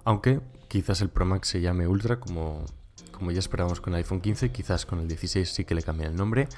aunque 0.04 0.40
quizás 0.68 1.00
el 1.00 1.10
Pro 1.10 1.24
Max 1.24 1.48
se 1.48 1.60
llame 1.60 1.86
Ultra 1.86 2.20
como, 2.20 2.64
como 3.10 3.30
ya 3.30 3.38
esperábamos 3.38 3.80
con 3.80 3.92
el 3.94 3.98
iPhone 3.98 4.20
15, 4.20 4.50
quizás 4.52 4.86
con 4.86 5.00
el 5.00 5.08
16 5.08 5.48
sí 5.48 5.64
que 5.64 5.74
le 5.74 5.82
cambie 5.82 6.06
el 6.06 6.16
nombre. 6.16 6.48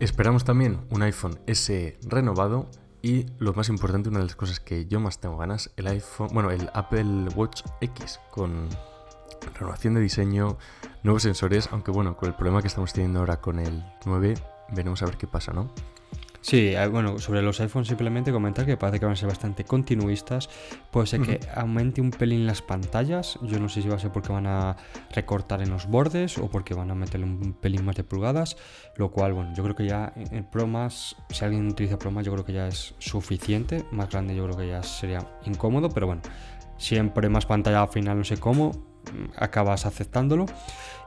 Esperamos 0.00 0.44
también 0.44 0.80
un 0.90 1.02
iPhone 1.02 1.38
SE 1.46 1.98
renovado 2.02 2.68
y 3.00 3.26
lo 3.38 3.52
más 3.52 3.68
importante, 3.68 4.08
una 4.08 4.18
de 4.18 4.24
las 4.24 4.36
cosas 4.36 4.58
que 4.60 4.86
yo 4.86 4.98
más 4.98 5.20
tengo 5.20 5.36
ganas, 5.36 5.70
el 5.76 5.86
iPhone, 5.86 6.30
bueno, 6.32 6.50
el 6.50 6.70
Apple 6.72 7.28
Watch 7.36 7.62
X 7.80 8.18
con 8.30 8.68
renovación 9.58 9.94
de 9.94 10.00
diseño, 10.00 10.56
nuevos 11.02 11.22
sensores, 11.22 11.68
aunque 11.70 11.90
bueno, 11.90 12.16
con 12.16 12.28
el 12.28 12.34
problema 12.34 12.62
que 12.62 12.68
estamos 12.68 12.92
teniendo 12.92 13.20
ahora 13.20 13.40
con 13.40 13.58
el 13.58 13.84
9, 14.06 14.34
veremos 14.72 15.02
a 15.02 15.06
ver 15.06 15.16
qué 15.16 15.26
pasa, 15.26 15.52
¿no? 15.52 15.70
Sí, 16.44 16.74
eh, 16.74 16.86
bueno, 16.88 17.18
sobre 17.18 17.40
los 17.40 17.58
iPhones 17.60 17.88
simplemente 17.88 18.30
comentar 18.30 18.66
que 18.66 18.76
parece 18.76 19.00
que 19.00 19.06
van 19.06 19.14
a 19.14 19.16
ser 19.16 19.30
bastante 19.30 19.64
continuistas. 19.64 20.50
Puede 20.90 21.06
ser 21.06 21.22
que 21.22 21.40
aumente 21.54 22.02
un 22.02 22.10
pelín 22.10 22.46
las 22.46 22.60
pantallas. 22.60 23.38
Yo 23.40 23.58
no 23.58 23.70
sé 23.70 23.80
si 23.80 23.88
va 23.88 23.94
a 23.94 23.98
ser 23.98 24.12
porque 24.12 24.30
van 24.30 24.46
a 24.46 24.76
recortar 25.14 25.62
en 25.62 25.70
los 25.70 25.86
bordes 25.86 26.36
o 26.36 26.50
porque 26.50 26.74
van 26.74 26.90
a 26.90 26.94
meterle 26.94 27.24
un 27.24 27.54
pelín 27.54 27.86
más 27.86 27.96
de 27.96 28.04
pulgadas. 28.04 28.58
Lo 28.96 29.10
cual, 29.10 29.32
bueno, 29.32 29.54
yo 29.54 29.62
creo 29.62 29.74
que 29.74 29.86
ya 29.86 30.12
en 30.16 30.44
Pro 30.44 30.66
más, 30.66 31.16
si 31.30 31.46
alguien 31.46 31.66
utiliza 31.66 31.98
Pro 31.98 32.10
más, 32.10 32.26
yo 32.26 32.32
creo 32.32 32.44
que 32.44 32.52
ya 32.52 32.68
es 32.68 32.94
suficiente. 32.98 33.82
Más 33.90 34.10
grande 34.10 34.36
yo 34.36 34.44
creo 34.44 34.58
que 34.58 34.68
ya 34.68 34.82
sería 34.82 35.26
incómodo, 35.46 35.88
pero 35.88 36.08
bueno, 36.08 36.20
siempre 36.76 37.30
más 37.30 37.46
pantalla 37.46 37.80
al 37.80 37.88
final 37.88 38.18
no 38.18 38.24
sé 38.24 38.36
cómo, 38.36 38.72
acabas 39.34 39.86
aceptándolo. 39.86 40.44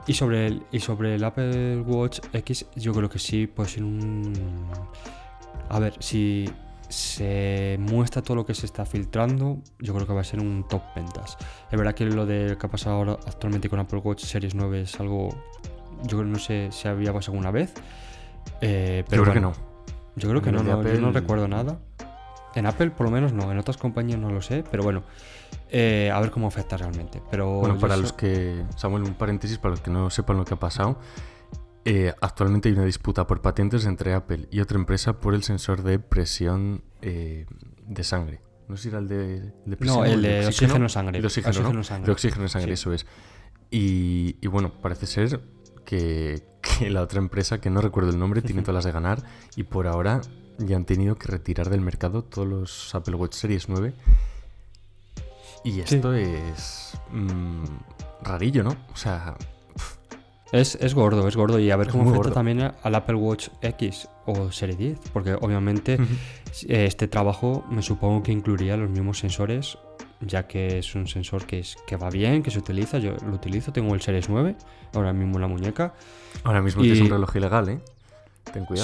Y 0.08 0.16
sobre 0.16 0.48
el, 0.48 0.64
y 0.72 0.80
sobre 0.80 1.14
el 1.14 1.24
Apple 1.24 1.82
Watch 1.82 2.22
X, 2.34 2.66
yo 2.76 2.92
creo 2.92 3.08
que 3.08 3.20
sí 3.20 3.46
puede 3.46 3.70
ser 3.70 3.84
un 3.84 4.34
a 5.70 5.80
ver, 5.80 5.94
si 6.00 6.50
se 6.90 7.78
muestra 7.80 8.22
todo 8.22 8.36
lo 8.36 8.46
que 8.46 8.54
se 8.54 8.66
está 8.66 8.86
filtrando, 8.86 9.62
yo 9.80 9.94
creo 9.94 10.08
que 10.08 10.14
va 10.14 10.22
a 10.22 10.24
ser 10.24 10.40
un 10.40 10.66
top 10.68 10.82
ventas. 10.96 11.38
Es 11.70 11.78
verdad 11.78 11.94
que 11.94 12.06
lo 12.06 12.26
de 12.26 12.58
que 12.60 12.66
ha 12.66 12.70
pasado 12.70 12.96
ahora 12.96 13.18
actualmente 13.28 13.70
con 13.70 13.80
Apple 13.80 14.00
Watch 14.00 14.24
Series 14.24 14.56
9 14.56 14.82
es 14.82 15.00
algo, 15.00 15.30
yo 16.04 16.24
no 16.24 16.40
sé 16.40 16.70
si 16.72 16.88
había 16.88 17.14
pasado 17.14 17.34
alguna 17.34 17.52
vez. 17.52 17.74
Eh, 18.62 19.04
pero 19.10 19.24
yo 19.24 19.32
creo 19.32 19.34
que 19.34 19.42
no. 19.42 19.54
Yo 20.16 20.30
creo 20.30 20.42
que 20.42 20.52
no, 20.52 20.64
no 20.64 20.84
yo 20.84 21.02
no 21.02 21.12
recuerdo 21.12 21.48
nada. 21.48 21.80
En 22.56 22.66
Apple 22.66 22.90
por 22.92 23.06
lo 23.06 23.12
menos 23.12 23.34
no, 23.34 23.52
en 23.52 23.58
otras 23.60 23.78
compañías 23.78 24.20
no 24.20 24.32
lo 24.32 24.42
sé, 24.42 24.64
pero 24.72 24.82
bueno, 24.82 25.04
eh, 25.70 26.10
a 26.12 26.20
ver 26.20 26.32
cómo 26.32 26.48
afecta 26.48 26.78
realmente. 26.78 27.22
Pero 27.30 27.60
bueno, 27.60 27.78
para 27.78 27.98
los 27.98 28.14
que, 28.14 28.64
Samuel, 28.76 29.04
un 29.04 29.14
paréntesis, 29.14 29.58
para 29.58 29.72
los 29.72 29.82
que 29.82 29.92
no 29.92 30.10
sepan 30.10 30.38
lo 30.38 30.46
que 30.46 30.56
ha 30.56 30.60
pasado, 30.60 30.98
eh, 31.90 32.14
actualmente 32.20 32.68
hay 32.68 32.76
una 32.76 32.84
disputa 32.84 33.26
por 33.26 33.42
patentes 33.42 33.86
entre 33.86 34.14
Apple 34.14 34.50
y 34.52 34.60
otra 34.60 34.78
empresa 34.78 35.22
por 35.22 35.34
el 35.34 35.44
sensor 35.44 35.84
de 35.84 36.00
presión 36.00 36.84
eh, 37.02 37.46
de 37.86 38.04
sangre. 38.04 38.42
No 38.68 38.76
sé 38.76 38.84
si 38.84 38.90
era 38.90 38.98
el 38.98 39.08
de, 39.08 39.54
presión. 39.78 40.00
No, 40.00 40.04
el 40.04 40.22
de, 40.22 40.48
oxígeno, 40.48 40.90
sangre. 40.90 41.18
El 41.18 41.22
de 41.22 41.28
oxígeno, 41.28 41.84
sangre. 41.86 42.06
De 42.06 42.12
oxígeno 42.12 42.50
sangre, 42.50 42.74
eso 42.74 42.92
es. 42.92 43.06
Y, 43.72 44.46
bueno, 44.48 44.74
parece 44.82 45.06
ser 45.06 45.40
que, 45.86 46.44
que, 46.80 46.90
la 46.90 47.02
otra 47.02 47.20
empresa, 47.20 47.62
que 47.62 47.70
no 47.70 47.80
recuerdo 47.80 48.10
el 48.10 48.20
nombre, 48.20 48.42
tiene 48.42 48.64
todas 48.64 48.76
las 48.76 48.84
de 48.84 48.92
ganar 48.92 49.24
y 49.56 49.64
por 49.64 49.88
ahora 49.88 50.20
ya 50.58 50.76
han 50.76 50.84
tenido 50.84 51.16
que 51.16 51.30
retirar 51.30 51.70
del 51.70 51.80
mercado 51.80 52.22
todos 52.22 52.50
los 52.50 52.96
Apple 52.96 53.16
Watch 53.16 53.36
Series 53.36 53.70
9. 53.70 53.94
Y 55.64 55.80
esto 55.80 56.14
es 56.14 57.00
mm, 57.14 57.64
rarillo, 58.24 58.64
¿no? 58.66 58.76
O 58.92 58.98
sea... 58.98 59.38
Es, 60.52 60.94
gordo, 60.94 61.28
es 61.28 61.36
gordo. 61.36 61.60
Y 61.60 61.72
a 61.72 61.76
ver 61.76 61.90
cómo 61.90 62.10
afecta 62.10 62.32
también 62.32 62.72
al 62.82 62.96
Apple 62.96 63.16
Watch 63.16 63.50
X 63.62 64.08
o 64.26 64.52
Serie 64.52 64.76
10. 64.76 65.00
Porque 65.14 65.34
obviamente 65.34 65.98
este 66.68 67.08
trabajo 67.08 67.66
me 67.70 67.82
supongo 67.82 68.24
que 68.24 68.32
incluiría 68.32 68.78
los 68.78 68.90
mismos 68.90 69.20
sensores, 69.20 69.78
ya 70.22 70.48
que 70.48 70.80
es 70.80 70.96
un 70.96 71.08
sensor 71.08 71.46
que, 71.46 71.60
es, 71.60 71.78
que 71.86 71.98
va 71.98 72.10
bien, 72.10 72.44
que 72.44 72.52
se 72.52 72.60
utiliza. 72.60 72.98
Yo 73.00 73.16
lo 73.26 73.36
utilizo, 73.36 73.72
tengo 73.72 73.94
el 73.94 74.02
Series 74.02 74.30
9 74.30 74.56
ahora 74.94 75.14
mismo 75.14 75.36
en 75.36 75.42
la 75.42 75.48
muñeca. 75.48 75.94
Ahora 76.44 76.62
mismo 76.62 76.84
es 76.84 77.02
un 77.02 77.10
reloj 77.10 77.36
ilegal, 77.36 77.70
¿eh? 77.70 77.80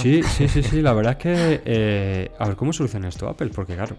Sí, 0.02 0.24
sí, 0.24 0.48
sí, 0.48 0.64
sí. 0.64 0.82
La 0.82 0.94
verdad 0.94 1.14
es 1.14 1.18
que. 1.20 1.62
Eh, 1.66 2.32
a 2.38 2.48
ver, 2.48 2.56
¿cómo 2.56 2.74
soluciona 2.74 3.08
esto 3.08 3.30
Apple? 3.30 3.50
Porque, 3.56 3.76
claro. 3.76 3.96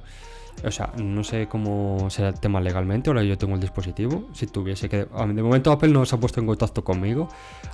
O 0.65 0.71
sea, 0.71 0.93
no 0.97 1.25
sé 1.25 1.49
cómo 1.49 2.09
será 2.11 2.29
el 2.29 2.41
tema 2.41 2.61
legalmente. 2.61 3.11
Ahora 3.11 3.23
yo 3.23 3.37
tengo 3.37 3.55
el 3.55 3.61
dispositivo. 3.61 4.29
Si 4.33 4.47
tuviese 4.47 4.89
que. 4.89 5.07
De 5.07 5.43
momento, 5.43 5.73
Apple 5.73 5.91
no 5.91 6.05
se 6.05 6.15
ha 6.15 6.21
puesto 6.21 6.41
en 6.41 6.47
contacto 6.47 6.85
conmigo. 6.85 7.29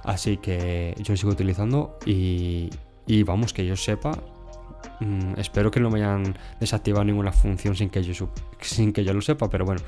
Así 0.05 0.39
que 0.39 0.95
yo 0.99 1.17
sigo 1.17 1.33
utilizando. 1.33 1.99
Y, 2.07 2.71
y 3.07 3.23
vamos, 3.23 3.53
que 3.53 3.67
yo 3.67 3.77
sepa. 3.77 4.13
Mm, 5.01 5.39
espero 5.39 5.71
que 5.71 5.81
no 5.81 5.91
me 5.91 6.01
hayan 6.01 6.37
desactivado 6.59 7.05
ninguna 7.05 7.33
función 7.33 7.77
sin 7.77 7.91
que, 7.91 8.03
yo, 8.03 8.29
sin 8.61 8.93
que 8.93 9.05
yo 9.05 9.13
lo 9.13 9.21
sepa. 9.21 9.49
Pero 9.51 9.65
bueno, 9.65 9.83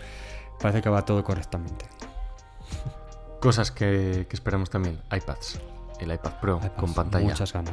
parece 0.60 0.82
que 0.82 0.90
va 0.90 1.04
todo 1.04 1.24
correctamente. 1.24 1.86
Cosas 3.40 3.72
que, 3.72 4.26
que 4.28 4.36
esperamos 4.36 4.70
también: 4.70 5.00
iPads 5.10 5.60
el 6.02 6.12
iPad 6.12 6.32
Pro 6.40 6.60
con 6.76 6.92
pantalla 6.94 7.24
muchas 7.24 7.52
ganas. 7.52 7.70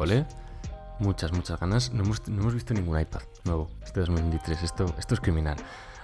Muchas, 1.00 1.32
muchas 1.32 1.60
ganas. 1.60 1.94
No 1.94 2.04
hemos, 2.04 2.54
visto 2.54 2.74
ningún 2.74 3.00
iPad 3.00 3.22
nuevo 3.46 3.70
este 3.84 4.02
2023. 4.02 4.64
Esto, 4.64 4.86
esto 4.98 5.14
es 5.14 5.20
criminal. 5.22 5.58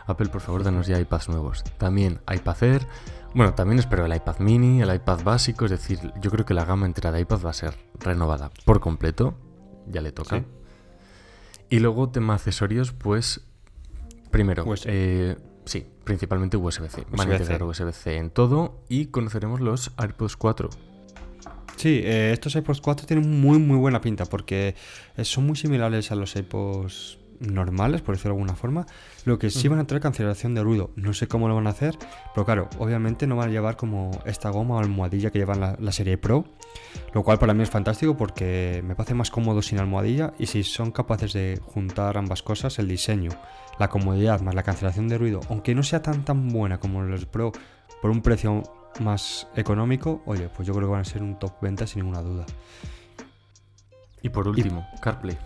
Apple, 0.08 0.28
por 0.30 0.42
favor, 0.42 0.64
danos 0.64 0.88
ya 0.88 1.00
iPads 1.00 1.30
nuevos. 1.30 1.64
También 1.78 2.22
iPad 2.34 2.64
Air. 2.64 2.88
Bueno, 3.34 3.54
también 3.54 3.80
espero 3.80 4.06
el 4.06 4.16
iPad 4.16 4.40
mini, 4.40 4.82
el 4.82 4.94
iPad 4.94 5.24
básico. 5.24 5.66
Es 5.66 5.72
decir, 5.72 6.00
yo 6.22 6.32
creo 6.32 6.46
que 6.46 6.54
la 6.54 6.64
gama 6.64 6.86
entera 6.86 7.12
de 7.12 7.22
iPad 7.22 7.40
va 7.46 7.50
a 7.50 7.54
ser 7.54 7.76
renovada 8.00 8.52
por 8.64 8.80
completo. 8.80 9.36
Ya 9.88 10.02
le 10.02 10.12
toca. 10.12 10.44
Y 11.70 11.80
luego, 11.80 12.10
tema 12.10 12.36
accesorios, 12.36 12.94
pues. 12.94 13.42
Primero, 14.32 14.66
eh, 14.86 15.38
sí, 15.66 15.88
principalmente 16.04 16.58
USB-C. 16.58 17.06
Van 17.12 17.30
a 17.30 17.34
integrar 17.34 17.64
USB-C 17.64 18.18
en 18.18 18.30
todo 18.30 18.84
y 18.90 19.08
conoceremos 19.08 19.62
los 19.62 19.92
AirPods 19.98 20.36
4 20.36 20.70
Sí, 21.76 22.02
eh, 22.04 22.32
estos 22.34 22.56
iPods 22.56 22.82
4 22.82 23.06
tienen 23.06 23.42
muy 23.42 23.60
muy 23.60 23.78
buena 23.78 24.02
pinta 24.02 24.26
porque 24.26 24.76
eh, 25.18 25.26
son 25.26 25.46
muy 25.46 25.56
similares 25.56 26.12
a 26.12 26.16
los 26.16 26.36
iPods 26.36 27.20
normales, 27.40 28.02
por 28.02 28.16
decirlo 28.16 28.34
de 28.34 28.42
alguna 28.42 28.56
forma. 28.56 28.86
Lo 29.26 29.40
que 29.40 29.50
sí 29.50 29.68
van 29.68 29.80
a 29.80 29.88
traer 29.88 30.02
cancelación 30.02 30.54
de 30.56 30.64
ruido. 30.64 30.92
No 30.96 31.14
sé 31.14 31.28
cómo 31.28 31.48
lo 31.48 31.56
van 31.56 31.68
a 31.68 31.72
hacer, 31.72 31.98
pero 32.34 32.46
claro, 32.46 32.70
obviamente 32.80 33.28
no 33.28 33.36
van 33.36 33.50
a 33.50 33.52
llevar 33.52 33.76
como 33.76 34.12
esta 34.26 34.50
goma 34.50 34.76
o 34.76 34.80
almohadilla 34.80 35.32
que 35.32 35.40
llevan 35.40 35.60
la, 35.60 35.92
serie 35.92 36.18
Pro, 36.18 36.46
lo 37.14 37.24
cual 37.24 37.40
para 37.40 37.54
mí 37.54 37.64
es 37.64 37.70
fantástico 37.70 38.18
porque 38.18 38.82
me 38.86 38.96
parece 38.96 39.14
más 39.14 39.32
cómodo 39.32 39.62
sin 39.62 39.80
almohadilla 39.80 40.34
y 40.38 40.48
si 40.48 40.64
son 40.64 40.92
capaces 40.92 41.34
de 41.34 41.60
juntar 41.62 42.18
ambas 42.18 42.44
cosas, 42.44 42.80
el 42.80 42.88
diseño, 42.88 43.32
la 43.80 43.90
comodidad 43.90 44.42
más 44.42 44.56
la 44.56 44.64
cancelación 44.64 45.08
de 45.08 45.18
ruido, 45.18 45.40
aunque 45.50 45.76
no 45.76 45.84
sea 45.84 46.02
tan 46.02 46.26
tan 46.26 46.50
buena 46.50 46.80
como 46.80 47.02
los 47.02 47.26
Pro 47.26 47.52
por 48.02 48.12
un 48.12 48.22
precio 48.22 48.64
más 49.00 49.48
económico, 49.56 50.22
oye, 50.26 50.50
pues 50.50 50.68
yo 50.68 50.74
creo 50.74 50.88
que 50.88 50.92
van 50.92 51.02
a 51.02 51.06
ser 51.06 51.24
un 51.24 51.38
top 51.38 51.54
venta 51.62 51.86
sin 51.88 52.04
ninguna 52.04 52.22
duda. 52.22 52.46
Y 54.22 54.30
por 54.30 54.48
último, 54.48 54.88
CarPlay. 55.02 55.38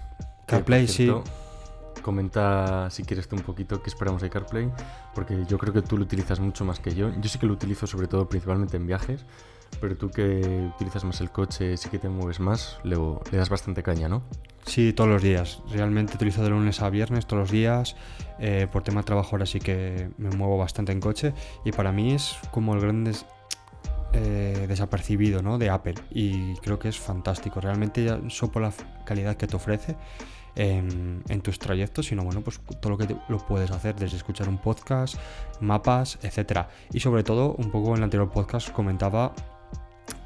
CarPlay, 0.48 0.88
sí. 0.88 1.12
Comenta 2.02 2.90
si 2.90 3.04
quieres 3.04 3.28
tú 3.28 3.36
un 3.36 3.42
poquito 3.42 3.84
qué 3.84 3.90
esperamos 3.90 4.22
de 4.22 4.30
CarPlay, 4.30 4.72
porque 5.14 5.46
yo 5.48 5.58
creo 5.58 5.74
que 5.74 5.82
tú 5.82 5.98
lo 5.98 6.04
utilizas 6.04 6.40
mucho 6.40 6.64
más 6.64 6.80
que 6.80 6.96
yo. 6.96 7.12
Yo 7.20 7.30
sí 7.30 7.38
que 7.38 7.46
lo 7.46 7.54
utilizo 7.54 7.88
sobre 7.88 8.08
todo 8.08 8.30
principalmente 8.30 8.78
en 8.78 8.88
viajes, 8.88 9.26
pero 9.82 9.98
tú 9.98 10.10
que 10.10 10.72
utilizas 10.76 11.04
más 11.04 11.20
el 11.20 11.30
coche, 11.30 11.76
sí 11.76 11.90
que 11.90 12.00
te 12.00 12.08
mueves 12.08 12.40
más, 12.40 12.80
le, 12.84 12.96
le 12.96 13.38
das 13.38 13.50
bastante 13.50 13.84
caña, 13.84 14.08
¿no? 14.08 14.24
Sí, 14.66 14.94
todos 14.94 15.10
los 15.10 15.22
días. 15.22 15.62
Realmente 15.72 16.16
utilizo 16.16 16.44
de 16.44 16.50
lunes 16.50 16.82
a 16.82 16.90
viernes 16.90 17.26
todos 17.26 17.42
los 17.42 17.52
días. 17.52 17.96
Eh, 18.40 18.68
por 18.72 18.84
tema 18.84 19.02
de 19.02 19.06
trabajo 19.06 19.32
ahora 19.34 19.46
sí 19.46 19.60
que 19.60 20.12
me 20.18 20.30
muevo 20.30 20.58
bastante 20.58 20.94
en 20.94 21.02
coche 21.02 21.34
y 21.66 21.74
para 21.74 21.92
mí 21.92 22.14
es 22.14 22.38
como 22.52 22.74
el 22.74 22.80
gran 22.80 23.04
eh, 24.14 24.66
desapercibido 24.68 25.42
¿no? 25.42 25.58
de 25.58 25.70
Apple 25.70 25.96
y 26.10 26.56
creo 26.56 26.80
que 26.80 26.90
es 26.90 26.98
fantástico. 26.98 27.62
Realmente 27.62 28.04
ya 28.04 28.20
solo 28.30 28.52
por 28.52 28.62
la 28.64 28.74
calidad 29.06 29.36
que 29.36 29.48
te 29.48 29.56
ofrece 29.56 29.96
en, 30.56 31.42
tus 31.42 31.60
trayectos, 31.60 32.08
sino 32.08 32.24
bueno, 32.24 32.42
pues 32.42 32.60
todo 32.82 32.92
lo 32.92 32.98
que 32.98 33.16
lo 33.28 33.38
puedes 33.40 33.72
hacer 33.72 33.96
desde 33.96 34.18
escuchar 34.18 34.50
un 34.50 34.58
podcast, 34.58 35.16
mapas, 35.60 36.20
etcétera. 36.22 36.70
Y 36.92 37.00
sobre 37.00 37.24
todo, 37.24 37.56
un 37.56 37.72
poco 37.72 37.90
en 37.92 37.98
el 37.98 38.04
anterior 38.04 38.30
podcast 38.30 38.72
comentaba 38.72 39.34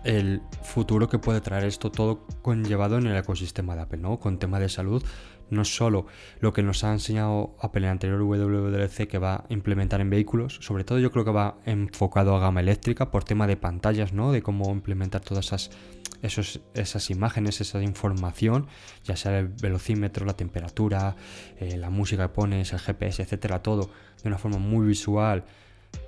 el 0.04 0.41
futuro 0.63 1.08
que 1.08 1.19
puede 1.19 1.41
traer 1.41 1.65
esto 1.65 1.91
todo 1.91 2.26
conllevado 2.41 2.98
en 2.98 3.08
el 3.08 3.15
ecosistema 3.15 3.76
de 3.76 3.82
Apple, 3.84 4.00
¿no? 4.00 4.19
Con 4.19 4.38
tema 4.38 4.60
de 4.60 4.69
salud, 4.69 5.04
no 5.49 5.65
solo 5.65 6.06
lo 6.39 6.53
que 6.53 6.63
nos 6.63 6.84
ha 6.84 6.91
enseñado 6.91 7.56
Apple 7.62 7.86
en 7.86 7.91
anterior 7.91 8.21
WWDC 8.21 9.08
que 9.08 9.17
va 9.17 9.36
a 9.36 9.45
implementar 9.49 10.01
en 10.01 10.10
vehículos, 10.10 10.60
sobre 10.62 10.84
todo 10.84 10.99
yo 10.99 11.12
creo 11.12 11.25
que 11.25 11.32
va 11.32 11.58
enfocado 11.65 12.36
a 12.36 12.39
gama 12.39 12.62
eléctrica 12.62 13.12
por 13.12 13.23
tema 13.23 13.47
de 13.47 13.58
pantallas, 13.58 14.13
¿no? 14.13 14.32
De 14.32 14.41
cómo 14.41 14.71
implementar 14.71 15.21
todas 15.21 15.71
esas, 16.21 16.62
esas 16.73 17.10
imágenes, 17.10 17.62
esa 17.62 17.82
información, 17.82 18.67
ya 19.03 19.15
sea 19.15 19.39
el 19.39 19.47
velocímetro, 19.47 20.25
la 20.25 20.34
temperatura, 20.34 21.15
eh, 21.60 21.77
la 21.77 21.89
música 21.89 22.27
que 22.27 22.34
pones, 22.34 22.73
el 22.73 22.79
GPS, 22.79 23.23
etcétera, 23.23 23.62
todo 23.62 23.89
de 24.23 24.29
una 24.29 24.38
forma 24.38 24.58
muy 24.58 24.88
visual 24.88 25.43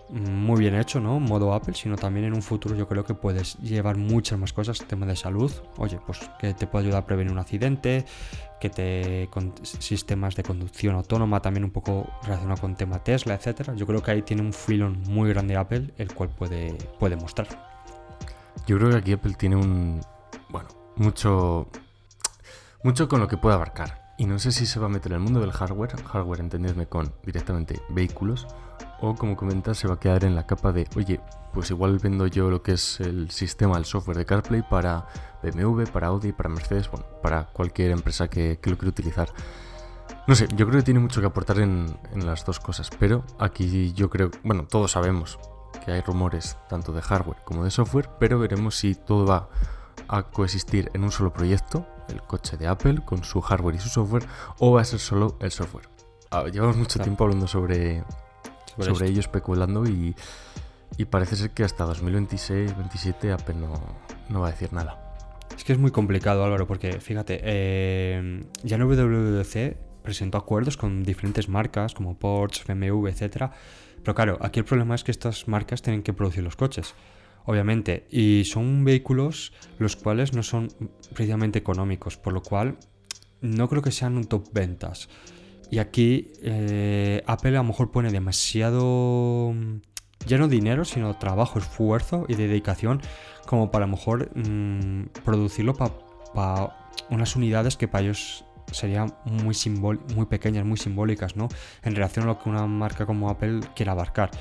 muy 0.10 0.60
bien 0.60 0.76
hecho, 0.76 1.00
¿no? 1.00 1.20
Modo 1.20 1.54
Apple, 1.54 1.74
sino 1.74 1.96
también 1.96 2.26
en 2.26 2.34
un 2.34 2.42
futuro 2.42 2.76
yo 2.76 2.88
creo 2.88 3.04
que 3.04 3.14
puedes 3.14 3.58
llevar 3.58 3.98
muchas 3.98 4.38
más 4.38 4.54
cosas, 4.54 4.80
tema 4.88 5.06
de 5.06 5.16
salud, 5.16 5.52
oye, 5.78 6.00
pues 6.06 6.20
que 6.40 6.54
te 6.54 6.68
puede 6.68 6.86
ayudar 6.86 7.04
a 7.04 7.06
prevenir 7.06 7.32
un 7.32 7.40
accidente, 7.40 8.06
que 8.60 8.70
te 8.70 9.28
con 9.32 9.54
sistemas 9.64 10.36
de 10.36 10.44
conducción 10.44 10.96
autónoma 10.96 11.42
también 11.42 11.64
un 11.64 11.72
poco 11.72 12.08
relacionado 12.24 12.62
con 12.62 12.76
tema 12.76 13.04
Tesla, 13.04 13.36
etcétera. 13.36 13.74
Yo 13.76 13.86
creo 13.86 14.02
que 14.02 14.12
ahí 14.12 14.22
tiene 14.22 14.42
un 14.42 14.54
filón 14.54 15.02
muy 15.08 15.30
grande 15.30 15.56
Apple, 15.56 15.94
el 15.98 16.14
cual 16.14 16.30
puede, 16.30 16.74
puede 17.00 17.16
mostrar. 17.16 17.48
Yo 18.68 18.78
creo 18.78 18.92
que 18.92 18.98
aquí 18.98 19.14
Apple 19.14 19.34
tiene 19.38 19.56
un 19.56 20.02
bueno, 20.50 20.70
mucho 20.96 21.68
mucho 22.84 23.08
con 23.08 23.20
lo 23.20 23.28
que 23.28 23.38
puede 23.38 23.56
abarcar. 23.56 24.14
Y 24.18 24.26
no 24.26 24.40
sé 24.40 24.52
si 24.52 24.66
se 24.66 24.80
va 24.80 24.86
a 24.86 24.90
meter 24.90 25.12
en 25.12 25.18
el 25.18 25.24
mundo 25.24 25.42
del 25.42 25.52
hardware, 25.52 26.02
hardware 26.04 26.40
entendedme 26.40 26.88
con 26.88 27.14
directamente 27.26 27.82
vehículos, 27.90 28.48
o 29.02 29.16
como 29.16 29.36
comentas, 29.36 29.78
se 29.78 29.88
va 29.88 29.96
a 29.96 30.00
quedar 30.00 30.24
en 30.24 30.36
la 30.36 30.46
capa 30.46 30.72
de, 30.72 30.88
oye, 30.96 31.20
pues 31.54 31.72
igual 31.72 32.00
vendo 32.00 32.28
yo 32.28 32.50
lo 32.50 32.62
que 32.62 32.74
es 32.74 33.00
el 33.00 33.32
sistema, 33.32 33.78
el 33.78 33.86
software 33.86 34.18
de 34.18 34.26
CarPlay 34.26 34.64
para 34.68 35.08
BMW, 35.42 35.84
para 35.84 36.08
Audi, 36.08 36.32
para 36.32 36.50
Mercedes, 36.50 36.90
bueno, 36.90 37.06
para 37.22 37.46
cualquier 37.48 37.92
empresa 37.92 38.28
que, 38.28 38.60
lo 38.64 38.78
quiera 38.78 38.90
utilizar. 38.90 39.30
No 40.28 40.36
sé, 40.36 40.48
yo 40.56 40.68
creo 40.68 40.80
que 40.80 40.86
tiene 40.86 41.00
mucho 41.00 41.22
que 41.22 41.28
aportar 41.28 41.60
en, 41.60 41.98
en, 42.14 42.26
las 42.26 42.46
dos 42.46 42.60
cosas, 42.60 42.90
pero 43.00 43.24
aquí 43.40 43.94
yo 43.94 44.10
creo, 44.10 44.32
bueno, 44.44 44.66
todos 44.68 44.92
sabemos 44.92 45.40
que 45.84 45.92
hay 45.92 46.02
rumores 46.02 46.58
tanto 46.68 46.92
de 46.92 47.02
hardware 47.02 47.38
como 47.44 47.64
de 47.64 47.72
software, 47.72 48.10
pero 48.20 48.40
veremos 48.40 48.76
si 48.76 48.96
todo 48.96 49.26
va 49.26 49.50
a 50.08 50.24
coexistir 50.24 50.90
en 50.94 51.04
un 51.04 51.12
solo 51.12 51.32
proyecto, 51.32 51.86
el 52.10 52.22
coche 52.22 52.58
de 52.58 52.68
Apple, 52.68 53.02
con 53.06 53.24
su 53.24 53.42
hardware 53.42 53.76
y 53.76 53.80
su 53.80 53.90
software, 53.90 54.26
o 54.60 54.74
va 54.74 54.82
a 54.82 54.86
ser 54.86 55.00
solo 55.00 55.38
el 55.40 55.52
software. 55.52 55.90
Ah, 56.32 56.46
llevamos 56.52 56.78
mucho 56.78 57.00
tiempo 57.00 57.24
hablando 57.24 57.48
sobre, 57.48 58.04
sobre, 58.80 59.10
ello, 59.10 59.20
especulando 59.20 59.86
y, 59.86 60.16
parece 61.10 61.36
ser 61.36 61.52
que 61.52 61.64
hasta 61.64 61.86
2026-2027 61.88 63.34
Apple 63.34 63.56
no, 63.56 63.74
no, 64.30 64.42
va 64.42 64.48
a 64.48 64.52
decir 64.52 64.72
nada. 64.74 65.02
Es 65.56 65.64
que 65.64 65.74
es 65.74 65.80
muy 65.80 65.92
complicado, 65.92 66.44
Álvaro, 66.44 66.68
porque 66.68 67.00
fíjate, 67.00 67.40
eh, 67.44 68.44
ya 68.64 68.76
en 68.76 68.82
WWDC 68.84 69.78
presentó 70.04 70.38
acuerdos 70.38 70.78
con 70.78 71.04
diferentes 71.04 71.50
marcas 71.50 71.94
como 71.94 72.18
Porsche, 72.18 72.64
BMW, 72.68 73.08
etc. 73.08 73.52
Pero 74.02 74.16
claro, 74.16 74.38
aquí 74.42 74.60
el 74.60 74.66
problema 74.66 74.96
es 74.96 75.04
que 75.04 75.12
estas 75.12 75.48
marcas 75.48 75.82
tienen 75.82 76.04
que 76.04 76.14
producir 76.14 76.44
los 76.44 76.56
coches, 76.56 76.94
obviamente, 77.46 78.06
y 78.10 78.44
son 78.46 78.86
vehículos 78.86 79.52
los 79.80 79.96
cuales 79.96 80.34
no 80.34 80.44
son 80.44 80.70
precisamente 81.14 81.60
económicos, 81.60 82.16
por 82.18 82.32
lo 82.32 82.42
cual 82.42 82.78
no 83.42 83.68
creo 83.68 83.82
que 83.82 83.92
sean 83.92 84.16
un 84.16 84.26
top 84.26 84.54
ventas. 84.54 85.10
Y 85.72 85.80
aquí 85.80 86.32
eh, 86.42 87.24
Apple 87.26 87.52
a 87.52 87.62
lo 87.62 87.64
mejor 87.64 87.92
pone 87.92 88.12
demasiado 88.12 89.54
ya 90.26 90.38
no 90.38 90.48
dinero, 90.48 90.86
sino 90.86 91.18
trabajo, 91.18 91.60
esfuerzo 91.60 92.26
y 92.28 92.36
dedicación 92.36 93.02
como 93.46 93.72
para 93.72 93.86
a 93.86 93.88
lo 93.88 93.96
mejor 93.96 94.32
mm, 94.36 95.08
producirlo 95.24 95.76
para 95.76 96.76
unas 97.10 97.36
unidades 97.36 97.78
que 97.78 97.88
para 97.88 98.06
ellos 98.06 98.46
serían 98.72 99.14
muy, 99.26 99.56
muy 100.16 100.26
pequeñas, 100.26 100.66
muy 100.66 100.78
simbólicas, 100.78 101.36
¿no? 101.36 101.48
En 101.84 101.96
relación 101.96 102.26
a 102.26 102.30
lo 102.30 102.40
que 102.40 102.50
una 102.50 102.66
marca 102.66 103.06
como 103.06 103.30
Apple 103.30 103.62
quiere 103.76 103.92
abarcar. 103.92 104.32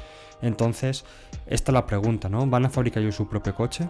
Entonces, 0.40 1.04
esta 1.46 1.72
es 1.72 1.74
la 1.74 1.86
pregunta, 1.86 2.28
¿no? 2.28 2.46
¿Van 2.46 2.64
a 2.64 2.70
fabricar 2.70 3.02
ellos 3.02 3.16
su 3.16 3.28
propio 3.28 3.54
coche? 3.54 3.88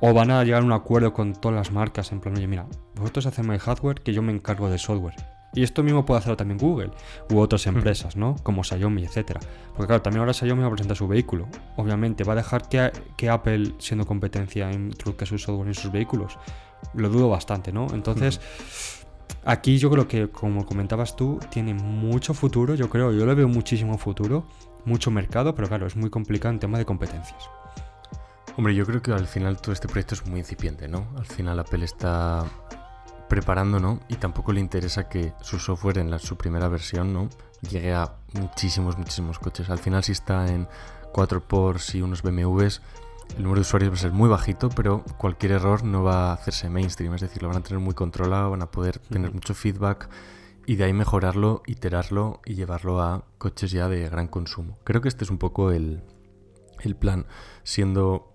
¿O 0.00 0.12
van 0.12 0.30
a 0.30 0.42
llegar 0.44 0.62
a 0.62 0.64
un 0.64 0.72
acuerdo 0.72 1.12
con 1.12 1.32
todas 1.34 1.56
las 1.56 1.72
marcas 1.72 2.12
en 2.12 2.20
plan, 2.20 2.36
oye, 2.36 2.46
mira, 2.46 2.66
vosotros 2.96 3.26
hacemos 3.26 3.54
el 3.54 3.60
hardware 3.60 4.00
que 4.02 4.12
yo 4.12 4.22
me 4.22 4.32
encargo 4.32 4.68
de 4.68 4.78
software? 4.78 5.14
Y 5.54 5.62
esto 5.62 5.82
mismo 5.82 6.06
puede 6.06 6.18
hacerlo 6.18 6.36
también 6.36 6.58
Google 6.58 6.90
u 7.30 7.38
otras 7.38 7.66
empresas, 7.66 8.16
¿no? 8.16 8.36
Como 8.42 8.64
Xiaomi, 8.64 9.04
etcétera. 9.04 9.40
Porque 9.74 9.86
claro, 9.86 10.02
también 10.02 10.20
ahora 10.20 10.32
Xiaomi 10.32 10.62
va 10.62 10.68
a 10.68 10.70
presentar 10.70 10.96
su 10.96 11.06
vehículo. 11.06 11.46
Obviamente, 11.76 12.24
¿va 12.24 12.32
a 12.32 12.36
dejar 12.36 12.68
que, 12.68 12.90
que 13.16 13.28
Apple, 13.28 13.74
siendo 13.78 14.06
competencia, 14.06 14.72
introduzca 14.72 15.26
su 15.26 15.38
software 15.38 15.68
en 15.68 15.74
sus 15.74 15.92
vehículos? 15.92 16.38
Lo 16.94 17.10
dudo 17.10 17.28
bastante, 17.28 17.70
¿no? 17.70 17.86
Entonces, 17.92 18.40
aquí 19.44 19.78
yo 19.78 19.90
creo 19.90 20.08
que, 20.08 20.30
como 20.30 20.64
comentabas 20.64 21.16
tú, 21.16 21.38
tiene 21.50 21.74
mucho 21.74 22.32
futuro, 22.32 22.74
yo 22.74 22.88
creo, 22.88 23.12
yo 23.12 23.26
le 23.26 23.34
veo 23.34 23.48
muchísimo 23.48 23.98
futuro, 23.98 24.46
mucho 24.84 25.10
mercado, 25.10 25.54
pero 25.54 25.68
claro, 25.68 25.86
es 25.86 25.96
muy 25.96 26.08
complicado 26.08 26.52
en 26.52 26.60
tema 26.60 26.78
de 26.78 26.86
competencias. 26.86 27.50
Hombre, 28.56 28.74
yo 28.74 28.84
creo 28.84 29.00
que 29.00 29.12
al 29.12 29.26
final 29.26 29.60
todo 29.60 29.72
este 29.72 29.88
proyecto 29.88 30.14
es 30.14 30.26
muy 30.26 30.40
incipiente, 30.40 30.88
¿no? 30.88 31.06
Al 31.16 31.26
final 31.26 31.58
Apple 31.58 31.84
está 31.84 32.44
preparando, 33.32 33.80
¿no? 33.80 33.98
Y 34.08 34.16
tampoco 34.16 34.52
le 34.52 34.60
interesa 34.60 35.08
que 35.08 35.32
su 35.40 35.58
software 35.58 35.96
en 35.96 36.10
la, 36.10 36.18
su 36.18 36.36
primera 36.36 36.68
versión, 36.68 37.14
¿no? 37.14 37.30
Llegue 37.62 37.94
a 37.94 38.16
muchísimos, 38.34 38.98
muchísimos 38.98 39.38
coches. 39.38 39.70
Al 39.70 39.78
final, 39.78 40.04
si 40.04 40.12
está 40.12 40.48
en 40.48 40.68
4 41.14 41.40
Porsche 41.48 41.96
y 41.96 42.02
unos 42.02 42.20
BMWs, 42.20 42.82
el 43.38 43.42
número 43.42 43.54
de 43.54 43.62
usuarios 43.62 43.90
va 43.90 43.94
a 43.94 44.00
ser 44.00 44.12
muy 44.12 44.28
bajito, 44.28 44.68
pero 44.68 45.02
cualquier 45.16 45.52
error 45.52 45.82
no 45.82 46.02
va 46.02 46.28
a 46.28 46.34
hacerse 46.34 46.68
mainstream. 46.68 47.14
Es 47.14 47.22
decir, 47.22 47.40
lo 47.40 47.48
van 47.48 47.56
a 47.56 47.62
tener 47.62 47.78
muy 47.78 47.94
controlado, 47.94 48.50
van 48.50 48.60
a 48.60 48.70
poder 48.70 48.98
tener 48.98 49.32
mucho 49.32 49.54
feedback 49.54 50.10
y 50.66 50.76
de 50.76 50.84
ahí 50.84 50.92
mejorarlo, 50.92 51.62
iterarlo 51.64 52.42
y 52.44 52.54
llevarlo 52.54 53.00
a 53.00 53.24
coches 53.38 53.70
ya 53.70 53.88
de 53.88 54.10
gran 54.10 54.28
consumo. 54.28 54.76
Creo 54.84 55.00
que 55.00 55.08
este 55.08 55.24
es 55.24 55.30
un 55.30 55.38
poco 55.38 55.70
el, 55.70 56.02
el 56.82 56.96
plan, 56.96 57.24
siendo 57.62 58.30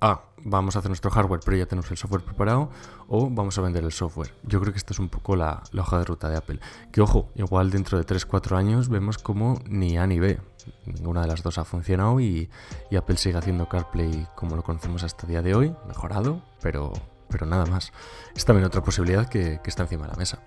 ah, 0.00 0.24
vamos 0.44 0.76
a 0.76 0.80
hacer 0.80 0.90
nuestro 0.90 1.10
hardware, 1.10 1.40
pero 1.44 1.56
ya 1.56 1.66
tenemos 1.66 1.90
el 1.90 1.96
software 1.96 2.22
preparado, 2.22 2.70
o 3.08 3.28
vamos 3.30 3.58
a 3.58 3.62
vender 3.62 3.84
el 3.84 3.92
software. 3.92 4.32
Yo 4.44 4.60
creo 4.60 4.72
que 4.72 4.78
esta 4.78 4.92
es 4.92 4.98
un 4.98 5.08
poco 5.08 5.36
la, 5.36 5.62
hoja 5.76 5.98
de 5.98 6.04
ruta 6.04 6.28
de 6.28 6.36
Apple. 6.36 6.60
Que 6.92 7.00
ojo, 7.00 7.30
igual 7.34 7.70
dentro 7.70 7.98
de 7.98 8.06
3-4 8.06 8.56
años 8.56 8.88
vemos 8.88 9.18
como 9.18 9.60
ni 9.66 9.98
A 9.98 10.06
ni 10.06 10.18
B. 10.18 10.38
Ninguna 10.86 11.22
de 11.22 11.28
las 11.28 11.42
dos 11.42 11.58
ha 11.58 11.64
funcionado 11.64 12.20
y, 12.20 12.48
Apple 12.96 13.16
sigue 13.16 13.38
haciendo 13.38 13.68
CarPlay 13.68 14.26
como 14.34 14.56
lo 14.56 14.62
conocemos 14.62 15.02
hasta 15.02 15.26
el 15.26 15.30
día 15.30 15.42
de 15.42 15.54
hoy, 15.54 15.74
mejorado, 15.86 16.42
pero, 16.60 16.92
pero 17.28 17.46
nada 17.46 17.66
más. 17.66 17.92
Es 18.34 18.44
también 18.44 18.66
otra 18.66 18.82
posibilidad 18.82 19.28
que, 19.28 19.60
está 19.64 19.84
encima 19.84 20.04
de 20.06 20.12
la 20.12 20.18
mesa. 20.18 20.42